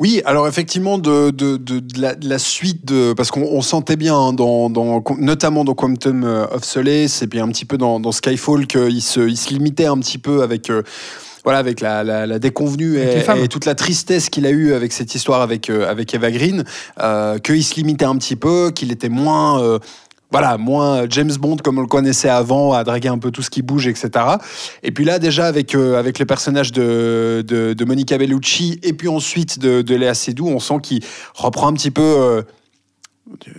Oui, 0.00 0.22
alors 0.24 0.48
effectivement, 0.48 0.98
de, 0.98 1.30
de, 1.30 1.56
de, 1.56 1.80
de 1.80 2.00
la, 2.00 2.14
la 2.22 2.38
suite, 2.38 2.84
de, 2.84 3.12
parce 3.12 3.30
qu'on 3.30 3.42
on 3.42 3.62
sentait 3.62 3.96
bien, 3.96 4.16
hein, 4.16 4.32
dans, 4.32 4.70
dans, 4.70 5.02
notamment 5.18 5.64
dans 5.64 5.74
Quantum 5.74 6.24
of 6.24 6.64
Solace, 6.64 7.22
et 7.22 7.26
puis 7.26 7.40
un 7.40 7.48
petit 7.48 7.64
peu 7.64 7.78
dans, 7.78 8.00
dans 8.00 8.12
Skyfall, 8.12 8.66
qu'il 8.66 9.02
se, 9.02 9.20
il 9.20 9.36
se 9.36 9.50
limitait 9.50 9.86
un 9.86 9.98
petit 9.98 10.18
peu 10.18 10.42
avec... 10.42 10.70
euh, 10.70 10.82
voilà, 11.44 11.58
avec 11.58 11.82
la, 11.82 12.02
la, 12.02 12.26
la 12.26 12.38
déconvenue 12.38 12.98
Avec 12.98 13.28
et, 13.44 13.48
toute 13.48 13.66
la 13.66 13.74
tristesse 13.74 14.30
qu'il 14.30 14.46
a 14.46 14.50
eue 14.50 14.72
avec 14.72 14.92
cette 14.92 15.14
histoire 15.14 15.42
avec, 15.42 15.68
euh, 15.68 15.88
avec 15.88 16.14
Eva 16.14 16.30
Green, 16.30 16.64
euh, 17.00 17.38
qu'il 17.38 17.62
se 17.62 17.74
limitait 17.74 18.06
un 18.06 18.16
petit 18.16 18.34
peu, 18.34 18.70
qu'il 18.74 18.90
était 18.90 19.10
moins, 19.10 19.62
euh, 19.62 19.78
voilà, 20.34 20.58
moins 20.58 21.06
James 21.10 21.30
Bond 21.38 21.58
comme 21.62 21.78
on 21.78 21.82
le 21.82 21.86
connaissait 21.86 22.28
avant, 22.28 22.72
à 22.72 22.82
draguer 22.82 23.06
un 23.06 23.18
peu 23.18 23.30
tout 23.30 23.40
ce 23.40 23.50
qui 23.50 23.62
bouge, 23.62 23.86
etc. 23.86 24.10
Et 24.82 24.90
puis 24.90 25.04
là, 25.04 25.20
déjà, 25.20 25.46
avec, 25.46 25.76
euh, 25.76 25.96
avec 25.96 26.18
le 26.18 26.26
personnage 26.26 26.72
de, 26.72 27.44
de, 27.46 27.84
Monica 27.84 28.18
Bellucci 28.18 28.80
et 28.82 28.94
puis 28.94 29.06
ensuite 29.06 29.60
de, 29.60 29.80
de 29.80 29.94
Léa 29.94 30.12
Seydoux, 30.12 30.48
on 30.48 30.58
sent 30.58 30.78
qu'il 30.82 31.04
reprend 31.36 31.68
un 31.68 31.72
petit 31.74 31.92
peu. 31.92 32.02
euh, 32.02 32.42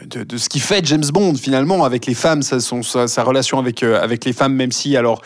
de, 0.06 0.38
ce 0.38 0.50
qui 0.50 0.60
fait 0.60 0.86
James 0.86 1.06
Bond 1.14 1.36
finalement 1.36 1.86
avec 1.86 2.08
les 2.08 2.14
femmes, 2.14 2.42
sa 2.42 3.24
relation 3.24 3.58
avec, 3.58 3.82
euh, 3.82 4.04
avec 4.04 4.26
les 4.26 4.34
femmes, 4.34 4.54
même 4.54 4.74
si 4.74 4.98
alors 4.98 5.22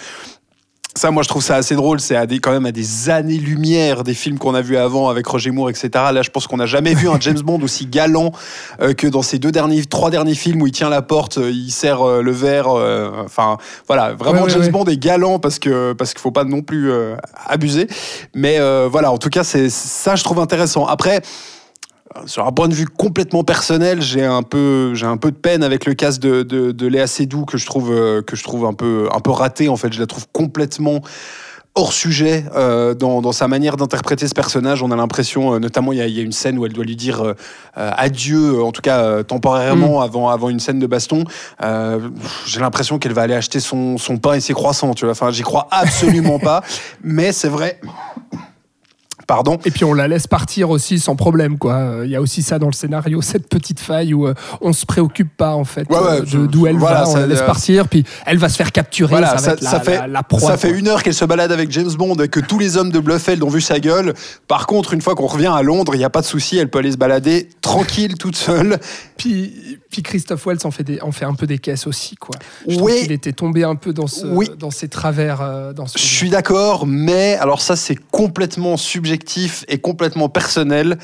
ça, 0.95 1.11
moi, 1.11 1.23
je 1.23 1.29
trouve 1.29 1.43
ça 1.43 1.55
assez 1.55 1.75
drôle. 1.75 1.99
C'est 1.99 2.15
à 2.15 2.25
des, 2.25 2.39
quand 2.39 2.51
même 2.51 2.65
à 2.65 2.71
des 2.71 3.09
années-lumière 3.09 4.03
des 4.03 4.13
films 4.13 4.39
qu'on 4.39 4.55
a 4.55 4.61
vus 4.61 4.75
avant 4.75 5.07
avec 5.09 5.25
Roger 5.27 5.51
Moore, 5.51 5.69
etc. 5.69 5.89
Là, 5.93 6.21
je 6.23 6.29
pense 6.29 6.47
qu'on 6.47 6.57
n'a 6.57 6.65
jamais 6.65 6.93
vu 6.93 7.07
un 7.07 7.19
James 7.19 7.39
Bond 7.39 7.61
aussi 7.61 7.85
galant 7.85 8.31
euh, 8.81 8.93
que 8.93 9.07
dans 9.07 9.21
ces 9.21 9.39
deux 9.39 9.51
derniers, 9.51 9.85
trois 9.85 10.09
derniers 10.09 10.35
films 10.35 10.61
où 10.61 10.67
il 10.67 10.71
tient 10.71 10.89
la 10.89 11.01
porte, 11.01 11.37
euh, 11.37 11.51
il 11.51 11.71
serre 11.71 12.01
euh, 12.01 12.21
le 12.21 12.31
verre. 12.31 12.67
Enfin, 13.23 13.57
voilà, 13.87 14.13
vraiment 14.13 14.39
Ouais, 14.39 14.45
ouais, 14.45 14.49
James 14.49 14.61
ouais. 14.61 14.69
Bond 14.69 14.85
est 14.85 14.97
galant 14.97 15.39
parce 15.39 15.59
que 15.59 15.93
parce 15.93 16.13
qu'il 16.13 16.21
faut 16.21 16.31
pas 16.31 16.43
non 16.43 16.61
plus 16.61 16.91
abuser. 17.45 17.87
Mais 18.33 18.59
euh, 18.59 18.87
voilà, 18.91 19.11
en 19.11 19.17
tout 19.17 19.29
cas, 19.29 19.43
c'est 19.43 19.69
ça, 19.69 20.15
je 20.15 20.23
trouve 20.23 20.39
intéressant. 20.39 20.85
Après. 20.85 21.21
Sur 22.25 22.47
un 22.47 22.51
point 22.51 22.67
de 22.67 22.73
vue 22.73 22.87
complètement 22.87 23.43
personnel, 23.43 24.01
j'ai 24.01 24.25
un 24.25 24.41
peu, 24.43 24.93
j'ai 24.95 25.05
un 25.05 25.17
peu 25.17 25.31
de 25.31 25.37
peine 25.37 25.63
avec 25.63 25.85
le 25.85 25.93
casse 25.93 26.19
de, 26.19 26.41
de, 26.43 26.71
de 26.71 26.87
Léa 26.87 27.05
Seydoux 27.07 27.45
que 27.45 27.57
je 27.57 27.65
trouve, 27.65 27.91
euh, 27.91 28.21
que 28.21 28.35
je 28.35 28.43
trouve 28.43 28.65
un 28.65 28.73
peu, 28.73 29.07
un 29.13 29.19
peu 29.19 29.31
raté. 29.31 29.69
En 29.69 29.77
fait, 29.77 29.93
je 29.93 29.99
la 29.99 30.07
trouve 30.07 30.25
complètement 30.33 31.01
hors 31.75 31.93
sujet 31.93 32.45
euh, 32.55 32.95
dans, 32.95 33.21
dans 33.21 33.31
sa 33.31 33.47
manière 33.47 33.77
d'interpréter 33.77 34.27
ce 34.27 34.33
personnage. 34.33 34.81
On 34.81 34.89
a 34.91 34.95
l'impression, 34.95 35.53
euh, 35.53 35.59
notamment, 35.59 35.93
il 35.93 35.99
y, 35.99 36.01
a- 36.01 36.07
il 36.07 36.17
y 36.17 36.19
a 36.19 36.23
une 36.23 36.31
scène 36.31 36.57
où 36.57 36.65
elle 36.65 36.73
doit 36.73 36.83
lui 36.83 36.95
dire 36.95 37.21
euh, 37.21 37.33
euh, 37.77 37.91
adieu, 37.95 38.55
euh, 38.55 38.63
en 38.63 38.71
tout 38.71 38.81
cas 38.81 39.01
euh, 39.01 39.23
temporairement 39.23 40.01
avant, 40.01 40.29
avant 40.29 40.49
une 40.49 40.59
scène 40.59 40.79
de 40.79 40.87
baston. 40.87 41.23
Euh, 41.63 42.09
J'ai 42.47 42.59
l'impression 42.59 42.97
qu'elle 42.97 43.13
va 43.13 43.21
aller 43.21 43.35
acheter 43.35 43.59
son, 43.59 43.97
son 43.99 44.17
pain 44.17 44.33
et 44.33 44.39
ses 44.41 44.53
croissants. 44.53 44.95
Tu 44.95 45.05
vois, 45.05 45.11
enfin, 45.11 45.29
j'y 45.31 45.43
crois 45.43 45.67
absolument 45.69 46.39
pas. 46.49 46.63
Mais 47.03 47.31
c'est 47.31 47.49
vrai. 47.49 47.79
Pardon. 49.29 49.59
Et 49.63 49.69
puis 49.71 49.85
on 49.85 49.93
la 49.93 50.07
laisse 50.07 50.25
partir 50.25 50.71
aussi 50.71 50.97
sans 50.99 51.15
problème, 51.15 51.59
quoi. 51.59 51.99
Il 52.03 52.09
y 52.09 52.15
a 52.15 52.21
aussi 52.21 52.41
ça 52.41 52.57
dans 52.57 52.65
le 52.67 52.73
scénario, 52.73 53.21
cette 53.21 53.47
petite 53.47 53.79
faille 53.79 54.13
où 54.15 54.27
euh, 54.27 54.33
on 54.59 54.73
se 54.73 54.85
préoccupe 54.87 55.29
pas 55.37 55.53
en 55.53 55.63
fait 55.65 55.87
Ouais, 55.89 55.97
ouais, 55.99 56.03
euh, 56.07 56.21
de- 56.21 56.47
d'où 56.47 56.65
elle 56.65 56.77
voilà, 56.77 57.03
va, 57.03 57.09
on 57.09 57.13
ça, 57.13 57.19
la 57.19 57.27
laisse 57.27 57.41
euh, 57.41 57.45
partir, 57.45 57.87
puis 57.87 58.03
elle 58.25 58.39
va 58.39 58.49
se 58.49 58.55
faire 58.57 58.71
capturer. 58.71 59.09
Voilà, 59.11 59.37
ça, 59.37 59.53
va 59.53 59.61
la, 59.61 59.79
fait, 59.79 59.97
la- 59.99 60.07
la 60.07 60.23
proie, 60.23 60.39
ça 60.51 60.57
fait 60.57 60.69
quoi. 60.69 60.77
une 60.79 60.87
heure 60.87 61.03
qu'elle 61.03 61.13
se 61.13 61.25
balade 61.25 61.51
avec 61.51 61.69
James 61.71 61.91
Bond 61.97 62.15
et 62.15 62.27
que 62.27 62.39
tous 62.39 62.57
les 62.57 62.75
hommes 62.75 62.91
de 62.91 62.99
Bluffeld 62.99 63.43
ont 63.43 63.49
vu 63.49 63.61
sa 63.61 63.79
gueule. 63.79 64.15
Par 64.47 64.65
contre, 64.65 64.95
une 64.95 65.01
fois 65.01 65.13
qu'on 65.13 65.27
revient 65.27 65.51
à 65.53 65.61
Londres, 65.61 65.93
il 65.93 65.99
n'y 65.99 66.03
a 66.03 66.09
pas 66.09 66.21
de 66.21 66.25
souci, 66.25 66.57
elle 66.57 66.69
peut 66.69 66.79
aller 66.79 66.91
se 66.91 66.97
balader 66.97 67.49
tranquille, 67.61 68.15
toute 68.17 68.35
seule. 68.35 68.79
Puis, 69.17 69.77
puis 69.91 70.01
Christophe 70.01 70.45
Wells 70.47 70.59
en 70.63 70.71
fait, 70.71 70.83
des, 70.83 71.01
en 71.01 71.11
fait 71.11 71.25
un 71.25 71.35
peu 71.35 71.45
des 71.45 71.59
caisses 71.59 71.85
aussi, 71.85 72.15
quoi. 72.15 72.35
Je 72.67 72.79
Oui. 72.79 73.01
qu'il 73.01 73.11
était 73.11 73.33
tombé 73.33 73.63
un 73.63 73.75
peu 73.75 73.93
dans, 73.93 74.07
ce, 74.07 74.25
Oui. 74.25 74.49
dans 74.57 74.71
ses 74.71 74.87
travers. 74.87 75.41
euh, 75.41 75.71
dans 75.73 75.85
ce 75.85 75.99
Je 75.99 76.03
suis 76.03 76.29
d'accord, 76.31 76.87
mais 76.87 77.35
alors 77.39 77.61
ça, 77.61 77.75
c'est 77.75 77.97
complètement 78.09 78.75
subjectif 78.77 79.18
et 79.67 79.77
complètement 79.79 80.29
personnel. 80.29 80.97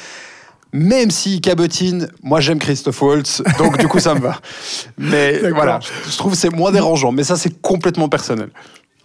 Même 0.73 1.09
si 1.09 1.39
cabotine, 1.39 2.09
moi 2.21 2.41
j'aime 2.41 2.59
Christophe 2.59 3.01
Waltz, 3.01 3.41
donc 3.57 3.77
du 3.77 3.87
coup 3.87 3.99
ça 3.99 4.13
me 4.13 4.19
va. 4.19 4.41
Mais 4.97 5.49
voilà, 5.51 5.79
je 6.09 6.17
trouve 6.17 6.35
c'est 6.35 6.49
moins 6.49 6.71
dérangeant, 6.71 7.13
mais 7.13 7.23
ça 7.23 7.37
c'est 7.37 7.61
complètement 7.61 8.09
personnel. 8.09 8.49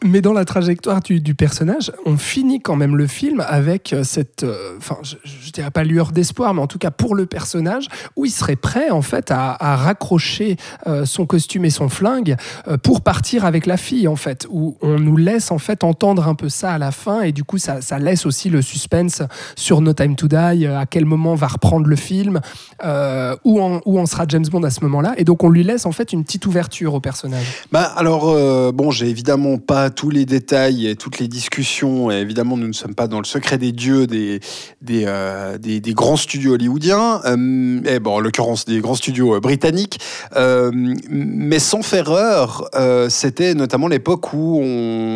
Mais 0.02 0.22
dans 0.22 0.32
la 0.32 0.44
trajectoire 0.44 1.00
du, 1.00 1.34
personnage, 1.34 1.92
on 2.06 2.16
finit 2.16 2.60
quand 2.60 2.76
même 2.76 2.96
le 2.96 3.06
film 3.06 3.44
avec 3.46 3.92
euh, 3.92 4.02
cette, 4.02 4.44
euh, 4.44 4.76
enfin, 4.78 4.96
je, 5.02 5.52
dirais 5.52 5.70
pas 5.70 5.84
lueur 5.84 6.12
d'espoir, 6.12 6.54
mais 6.54 6.62
en 6.62 6.66
tout 6.66 6.78
cas 6.78 6.90
pour 6.90 7.14
le 7.14 7.26
personnage, 7.26 7.88
où 8.16 8.24
il 8.24 8.30
serait 8.30 8.56
prêt 8.56 8.90
en 8.90 9.02
fait 9.02 9.30
à, 9.30 9.56
raccrocher 9.76 10.56
euh, 10.86 11.04
son 11.04 11.26
costume 11.26 11.64
et 11.64 11.70
son 11.70 11.88
flingue 11.88 12.36
pour 12.82 13.02
partir 13.02 13.44
avec 13.44 13.66
la 13.66 13.76
fille 13.76 14.08
en 14.08 14.16
fait, 14.16 14.46
où 14.50 14.76
on 14.80 14.98
nous 14.98 15.16
laisse 15.16 15.50
en 15.50 15.58
fait 15.58 15.84
entendre 15.84 16.28
un 16.28 16.34
peu 16.34 16.48
ça 16.48 16.72
à 16.72 16.78
la 16.78 16.92
fin 16.92 17.22
et 17.22 17.32
du 17.32 17.44
coup 17.44 17.58
ça, 17.58 17.80
laisse 17.98 18.26
aussi 18.26 18.48
le 18.48 18.62
suspense 18.62 19.22
sur 19.56 19.80
No 19.80 19.92
Time 19.92 20.16
to 20.16 20.28
Die, 20.28 20.66
à 20.66 20.86
quel 20.86 21.04
moment 21.04 21.34
va 21.34 21.48
reprendre 21.48 21.86
le 21.86 21.96
film, 21.96 22.40
où, 22.82 23.60
en, 23.60 23.80
où 23.84 23.98
en 23.98 24.06
sera 24.06 24.24
James 24.28 24.46
Bond 24.50 24.62
à 24.62 24.70
ce 24.70 24.80
moment-là, 24.84 25.14
et 25.16 25.24
donc 25.24 25.44
on 25.44 25.50
lui 25.50 25.64
laisse 25.64 25.84
en 25.84 25.92
fait 25.92 26.12
une 26.12 26.24
petite 26.24 26.46
ouverture 26.46 26.94
au 26.94 27.00
personnage. 27.00 27.64
Bah 27.72 27.92
alors 27.96 28.32
bon, 28.72 28.90
j'ai 28.90 29.08
évidemment 29.08 29.58
pas 29.58 29.89
tous 29.90 30.10
les 30.10 30.24
détails 30.24 30.86
et 30.86 30.96
toutes 30.96 31.18
les 31.18 31.28
discussions. 31.28 32.10
Évidemment, 32.10 32.56
nous 32.56 32.68
ne 32.68 32.72
sommes 32.72 32.94
pas 32.94 33.08
dans 33.08 33.18
le 33.18 33.24
secret 33.24 33.58
des 33.58 33.72
dieux 33.72 34.06
des 34.06 34.40
des, 34.80 35.04
euh, 35.06 35.58
grands 35.88 36.16
studios 36.16 36.54
hollywoodiens. 36.54 37.20
Euh, 37.24 38.00
bon, 38.00 38.16
en 38.16 38.20
l'occurrence 38.20 38.64
des 38.64 38.80
grands 38.80 38.94
studios 38.94 39.36
euh, 39.36 39.40
britanniques. 39.40 40.00
Euh, 40.36 40.70
mais 41.08 41.58
sans 41.58 41.82
faire 41.82 42.00
erreur, 42.00 42.70
c'était 43.10 43.54
notamment 43.54 43.88
l'époque 43.88 44.32
où 44.32 44.62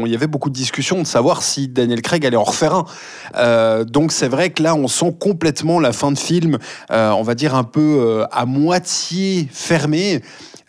il 0.04 0.12
y 0.12 0.14
avait 0.14 0.26
beaucoup 0.26 0.50
de 0.50 0.54
discussions 0.54 1.00
de 1.00 1.06
savoir 1.06 1.42
si 1.42 1.68
Daniel 1.68 2.02
Craig 2.02 2.26
allait 2.26 2.36
en 2.36 2.44
refaire 2.44 2.84
un. 3.34 3.84
Donc 3.84 4.12
c'est 4.12 4.28
vrai 4.28 4.50
que 4.50 4.62
là, 4.62 4.74
on 4.74 4.88
sent 4.88 5.14
complètement 5.18 5.80
la 5.80 5.92
fin 5.92 6.12
de 6.12 6.18
film, 6.18 6.58
on 6.90 7.22
va 7.22 7.34
dire 7.34 7.54
un 7.54 7.64
peu 7.64 8.24
à 8.30 8.44
moitié 8.44 9.48
fermée 9.50 10.20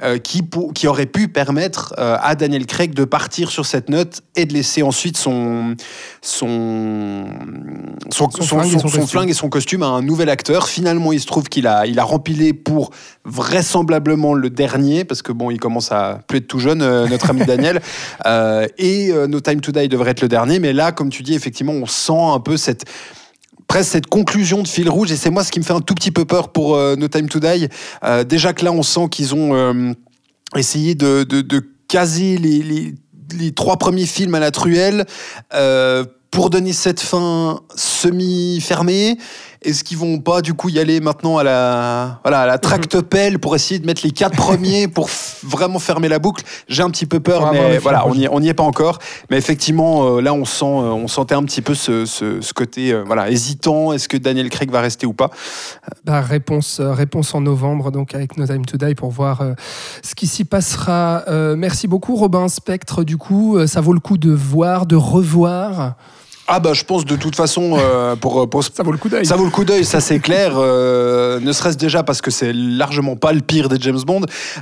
euh, 0.03 0.17
qui, 0.17 0.41
pour- 0.43 0.73
qui 0.73 0.87
aurait 0.87 1.05
pu 1.05 1.27
permettre 1.29 1.93
euh, 1.97 2.17
à 2.21 2.35
Daniel 2.35 2.65
Craig 2.65 2.93
de 2.93 3.05
partir 3.05 3.49
sur 3.49 3.65
cette 3.65 3.89
note 3.89 4.21
et 4.35 4.45
de 4.45 4.53
laisser 4.53 4.83
ensuite 4.83 5.15
son, 5.17 5.75
son, 6.21 7.25
son, 8.11 8.29
Son 8.29 8.41
flingue 8.41 8.65
et 8.67 8.71
son 8.77 8.81
costume. 8.81 9.07
flingue 9.07 9.29
et 9.29 9.33
son 9.33 9.49
costume 9.49 9.83
à 9.83 9.87
un 9.87 10.01
nouvel 10.01 10.29
acteur. 10.29 10.67
Finalement, 10.67 11.13
il 11.13 11.19
se 11.21 11.25
trouve 11.27 11.45
qu'il 11.45 11.65
a, 11.67 11.85
il 11.85 11.97
a 11.99 12.03
rempilé 12.03 12.53
pour 12.53 12.91
vraisemblablement 13.23 14.33
le 14.33 14.49
dernier, 14.49 15.05
parce 15.05 15.21
que 15.21 15.31
bon, 15.31 15.49
il 15.51 15.59
commence 15.59 15.91
à 15.91 16.19
plus 16.27 16.39
être 16.39 16.47
tout 16.47 16.59
jeune, 16.59 16.81
euh, 16.81 17.07
notre 17.07 17.29
ami 17.29 17.45
Daniel. 17.45 17.81
Et 18.77 19.13
No 19.29 19.39
Time 19.39 19.61
to 19.61 19.71
Die 19.71 19.87
devrait 19.87 20.11
être 20.11 20.21
le 20.21 20.27
dernier. 20.27 20.59
Mais 20.59 20.73
là, 20.73 20.91
comme 20.91 21.09
tu 21.09 21.23
dis, 21.23 21.33
effectivement, 21.35 21.73
on 21.73 21.85
sent 21.85 22.11
un 22.13 22.39
peu 22.39 22.57
cette 22.57 22.85
presque 23.67 23.91
cette 23.91 24.07
conclusion 24.07 24.61
de 24.61 24.67
fil 24.67 24.89
rouge 24.89 25.11
et 25.11 25.15
c'est 25.15 25.29
moi 25.29 25.43
ce 25.43 25.51
qui 25.51 25.59
me 25.59 25.63
fait 25.65 25.73
un 25.73 25.81
tout 25.81 25.95
petit 25.95 26.11
peu 26.11 26.25
peur 26.25 26.49
pour 26.51 26.75
euh, 26.75 26.95
No 26.95 27.07
Time 27.07 27.27
to 27.29 27.39
Die. 27.39 27.67
Euh, 28.03 28.23
déjà 28.23 28.53
que 28.53 28.63
là 28.63 28.71
on 28.71 28.83
sent 28.83 29.07
qu'ils 29.11 29.33
ont 29.35 29.55
euh, 29.55 29.93
essayé 30.55 30.95
de, 30.95 31.23
de- 31.23 31.41
caser 31.87 32.37
les, 32.37 32.61
les- 32.63 32.93
trois 33.53 33.77
premiers 33.77 34.05
films 34.07 34.33
à 34.35 34.39
la 34.39 34.49
truelle 34.51 35.05
pour 36.31 36.49
donner 36.49 36.73
cette 36.73 36.99
fin 36.99 37.59
semi-fermée. 37.75 39.17
Est-ce 39.65 39.83
qu'ils 39.83 39.97
vont 39.97 40.19
pas 40.19 40.41
du 40.41 40.53
coup 40.53 40.69
y 40.69 40.79
aller 40.79 40.99
maintenant 40.99 41.37
à 41.37 41.43
la, 41.43 42.19
voilà, 42.23 42.41
à 42.41 42.45
la 42.45 42.57
tractopelle 42.57 43.39
pour 43.39 43.55
essayer 43.55 43.79
de 43.79 43.85
mettre 43.85 44.01
les 44.03 44.11
quatre 44.11 44.35
premiers 44.37 44.87
pour 44.95 45.09
vraiment 45.43 45.79
fermer 45.79 46.07
la 46.07 46.19
boucle? 46.19 46.43
J'ai 46.67 46.83
un 46.83 46.89
petit 46.89 47.05
peu 47.05 47.19
peur, 47.19 47.41
mais 47.51 47.77
voilà, 47.79 48.07
on 48.07 48.15
n'y 48.15 48.27
on 48.29 48.41
est 48.41 48.53
pas 48.53 48.63
encore. 48.63 48.99
Mais 49.29 49.37
effectivement, 49.37 50.17
euh, 50.17 50.21
là, 50.21 50.33
on, 50.33 50.45
sent, 50.45 50.65
euh, 50.65 50.91
on 50.91 51.07
sentait 51.07 51.35
un 51.35 51.43
petit 51.43 51.61
peu 51.61 51.73
ce, 51.73 52.05
ce- 52.05 52.41
ce 52.41 52.53
côté 52.53 52.91
euh, 52.93 53.03
voilà, 53.05 53.29
hésitant. 53.29 53.91
Est-ce 53.91 54.07
que 54.07 54.17
Daniel 54.17 54.49
Craig 54.49 54.69
va 54.71 54.81
rester 54.81 55.05
ou 55.07 55.13
pas? 55.13 55.31
Bah, 56.05 56.21
réponse, 56.21 56.79
réponse 56.79 57.33
en 57.33 57.41
novembre, 57.41 57.91
donc 57.91 58.13
avec 58.13 58.37
No 58.37 58.45
Time 58.45 58.65
to 58.65 58.77
Die 58.77 58.93
pour 58.95 59.09
voir 59.09 59.43
ce 60.03 60.13
qui 60.15 60.27
s'y 60.27 60.45
passera. 60.45 61.23
Merci 61.57 61.87
beaucoup, 61.87 62.15
Robin 62.15 62.47
Spectre. 62.47 63.03
Du 63.03 63.17
coup, 63.17 63.57
ça 63.67 63.81
vaut 63.81 63.93
le 63.93 63.99
coup 63.99 64.17
de 64.17 64.31
voir, 64.31 64.85
de 64.85 64.95
revoir. 64.95 65.95
Ah 66.47 66.59
bah 66.59 66.73
je 66.73 66.83
pense 66.83 67.05
de 67.05 67.15
toute 67.15 67.35
façon 67.35 67.75
euh, 67.77 68.15
pour, 68.15 68.47
pour 68.49 68.63
Ça 68.63 68.83
vaut 68.83 68.91
le 68.91 68.97
coup 68.99 69.09
d'œil. 69.09 69.25
ça 69.25 69.35
vaut 69.35 69.45
le 69.45 69.49
coup 69.49 69.65
d'œil, 69.65 69.83
ça 69.83 69.99
c'est 69.99 70.19
clair. 70.19 70.53
euh, 70.57 71.39
ne 71.39 71.51
serait-ce 71.51 71.77
déjà 71.77 72.03
parce 72.03 72.21
que 72.21 72.29
c'est 72.29 72.53
largement 72.53 73.15
pas 73.15 73.33
le 73.33 73.41
pire 73.41 73.67
des 73.67 73.77
James 73.79 74.01
Bond, 74.05 74.21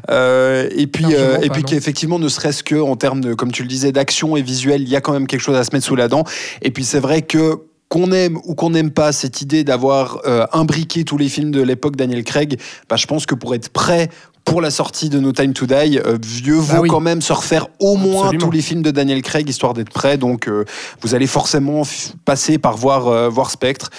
euh, 0.10 0.70
et 0.76 0.88
puis 0.88 1.06
euh, 1.12 1.40
et 1.42 1.50
puis 1.50 1.64
qu'effectivement 1.64 2.20
ne 2.20 2.30
serait-ce 2.30 2.64
que 2.64 2.76
en 2.76 2.96
termes 2.96 3.22
de, 3.22 3.34
comme 3.34 3.52
tu 3.52 3.64
le 3.64 3.68
disais, 3.68 3.92
d'action 3.92 4.38
et 4.38 4.42
visuel, 4.42 4.82
il 4.82 4.90
y 4.90 4.96
a 4.96 5.02
quand 5.02 5.14
même 5.14 5.28
quelque 5.28 5.42
chose 5.42 5.58
à 5.58 5.64
se 5.64 5.72
mettre 5.74 5.86
sous 5.86 5.96
la 5.96 6.08
dent. 6.08 6.24
Et 6.62 6.72
puis 6.72 6.86
c'est 6.86 7.00
vrai 7.00 7.22
que 7.22 7.60
qu'on 7.94 8.12
aime 8.12 8.40
ou 8.44 8.56
qu'on 8.56 8.72
n'aime 8.72 8.90
pas 8.90 9.12
cette 9.12 9.42
idée 9.42 9.64
d'avoir 9.64 10.20
euh, 10.26 10.48
imbriqué 10.52 11.04
tous 11.04 11.20
les 11.20 11.30
films 11.30 11.52
de 11.52 11.62
l'époque 11.62 11.96
Daniel 11.96 12.24
Craig, 12.24 12.60
bah, 12.90 12.96
je 12.96 13.06
pense 13.06 13.28
que 13.28 13.36
pour 13.36 13.54
être 13.54 13.70
prêt 13.70 14.10
pour 14.46 14.62
la 14.62 14.72
sortie 14.72 15.10
de 15.10 15.20
No 15.20 15.32
Time 15.32 15.54
to 15.54 15.68
Die, 15.68 16.00
euh, 16.00 16.18
vieux 16.20 16.56
vaut 16.56 16.74
Bah 16.74 16.80
oui. 16.82 16.90
quand 16.90 17.00
même 17.00 17.22
se 17.22 17.32
refaire 17.32 17.68
au 17.80 17.96
moins 17.96 18.24
Absolument. 18.26 18.46
tous 18.48 18.52
les 18.52 18.62
films 18.64 18.82
de 18.82 18.90
Daniel 18.90 19.22
Craig 19.22 19.48
histoire 19.48 19.76
d'être 19.76 19.92
prêt. 19.92 20.18
Donc 20.18 20.48
euh, 20.48 20.66
vous 21.02 21.14
allez 21.14 21.28
forcément 21.28 21.84
passer 22.26 22.58
par 22.58 22.78
voir, 22.78 23.08
euh, 23.08 23.30
voir 23.30 23.52
Spectre. 23.52 23.92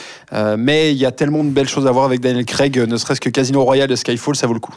Mais 0.58 0.90
il 0.90 0.98
y 0.98 1.06
a 1.06 1.12
tellement 1.12 1.44
de 1.44 1.50
belles 1.50 1.68
choses 1.68 1.86
à 1.86 1.92
voir 1.92 2.04
avec 2.04 2.20
Daniel 2.20 2.44
Craig, 2.44 2.76
ne 2.76 2.96
serait-ce 2.96 3.20
que 3.20 3.30
Casino 3.30 3.62
Royale 3.62 3.92
et 3.92 3.96
Skyfall, 3.96 4.34
ça 4.34 4.48
vaut 4.48 4.54
le 4.54 4.58
coup. 4.58 4.74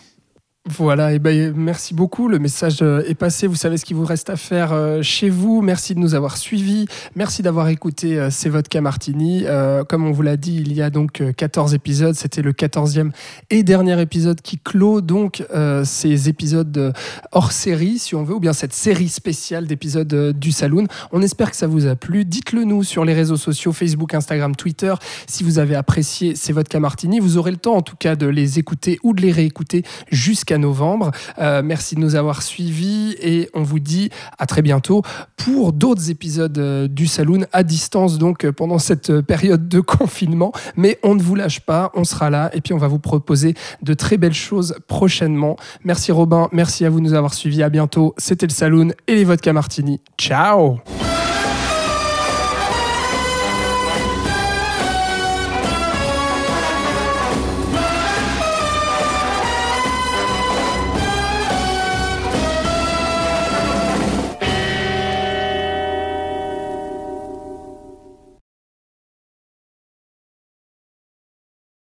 Voilà, 0.70 1.14
et 1.14 1.20
ben, 1.20 1.54
merci 1.56 1.94
beaucoup. 1.94 2.28
Le 2.28 2.40
message 2.40 2.80
euh, 2.82 3.02
est 3.08 3.16
passé. 3.16 3.48
Vous 3.48 3.56
savez 3.56 3.78
ce 3.78 3.86
qu'il 3.86 3.96
vous 3.96 4.06
reste 4.06 4.30
à 4.30 4.36
faire 4.36 4.74
euh, 4.74 5.02
chez 5.02 5.30
vous. 5.30 5.62
Merci 5.62 5.96
de 5.96 6.00
nous 6.00 6.14
avoir 6.14 6.36
suivis. 6.36 6.88
Merci 7.16 7.42
d'avoir 7.42 7.70
écouté 7.70 8.20
euh, 8.20 8.30
C'est 8.30 8.50
Vodka 8.50 8.82
Martini. 8.82 9.46
Comme 9.88 10.06
on 10.06 10.12
vous 10.12 10.22
l'a 10.22 10.36
dit, 10.36 10.58
il 10.58 10.74
y 10.74 10.82
a 10.82 10.90
donc 10.90 11.22
euh, 11.22 11.32
14 11.32 11.74
épisodes. 11.74 12.16
C'était 12.16 12.42
le 12.42 12.52
14e 12.52 13.12
et 13.50 13.64
dernier 13.64 14.00
épisode 14.02 14.42
qui 14.42 14.58
clôt 14.58 15.00
donc 15.00 15.44
ces 15.84 16.30
épisodes 16.30 16.94
hors 17.32 17.52
série, 17.52 17.98
si 18.00 18.16
on 18.16 18.24
veut, 18.24 18.36
ou 18.36 18.40
bien 18.40 18.54
cette 18.54 18.74
série 18.74 19.10
spéciale 19.10 19.68
d'épisodes 19.68 20.34
du 20.38 20.52
Saloon. 20.52 20.88
On 21.12 21.22
espère 21.22 21.52
que 21.52 21.58
ça 21.58 21.68
vous 21.68 21.88
a 21.88 21.96
plu. 21.96 22.26
Dites-le 22.26 22.64
nous 22.64 22.84
sur 22.84 23.06
les 23.06 23.14
réseaux 23.14 23.38
sociaux, 23.38 23.72
Facebook, 23.72 24.14
Instagram, 24.14 24.56
Twitter. 24.56 24.94
Si 25.28 25.44
vous 25.44 25.60
avez 25.60 25.76
apprécié 25.76 26.36
C'est 26.36 26.54
Vodka 26.54 26.80
Martini, 26.80 27.20
vous 27.20 27.38
aurez 27.38 27.52
le 27.52 27.58
temps 27.58 27.76
en 27.76 27.82
tout 27.82 27.96
cas 27.96 28.16
de 28.16 28.28
les 28.28 28.60
écouter 28.60 29.00
ou 29.04 29.14
de 29.14 29.22
les 29.22 29.32
réécouter 29.32 29.84
jusqu'à 30.12 30.57
novembre. 30.58 31.12
Euh, 31.40 31.62
merci 31.64 31.96
de 31.96 32.00
nous 32.00 32.16
avoir 32.16 32.42
suivis 32.42 33.16
et 33.22 33.50
on 33.54 33.64
vous 33.64 33.80
dit 33.80 34.10
à 34.38 34.46
très 34.46 34.62
bientôt 34.62 35.02
pour 35.36 35.74
d'autres 35.74 36.10
épisodes 36.10 36.58
euh, 36.58 36.88
du 36.88 37.08
Saloon 37.08 37.46
à 37.54 37.64
distance 37.64 38.18
donc 38.18 38.46
euh, 38.46 38.52
pendant 38.52 38.80
cette 38.80 39.22
période 39.22 39.68
de 39.68 39.80
confinement. 39.98 40.52
Mais 40.76 41.00
on 41.04 41.16
ne 41.16 41.22
vous 41.22 41.36
lâche 41.36 41.60
pas, 41.62 41.92
on 41.96 42.04
sera 42.04 42.30
là 42.30 42.50
et 42.54 42.62
puis 42.62 42.74
on 42.74 42.78
va 42.78 42.88
vous 42.88 43.00
proposer 43.00 43.56
de 43.82 43.94
très 43.94 44.18
belles 44.18 44.34
choses 44.34 44.76
prochainement. 44.88 45.58
Merci 45.84 46.12
Robin, 46.12 46.50
merci 46.52 46.86
à 46.86 46.90
vous 46.90 47.00
de 47.00 47.06
nous 47.06 47.14
avoir 47.14 47.34
suivis. 47.34 47.64
À 47.64 47.70
bientôt. 47.70 48.14
C'était 48.18 48.48
le 48.48 48.52
Saloon 48.52 48.90
et 49.08 49.16
les 49.16 49.24
vodka 49.24 49.54
martini. 49.54 50.00
Ciao 50.18 50.80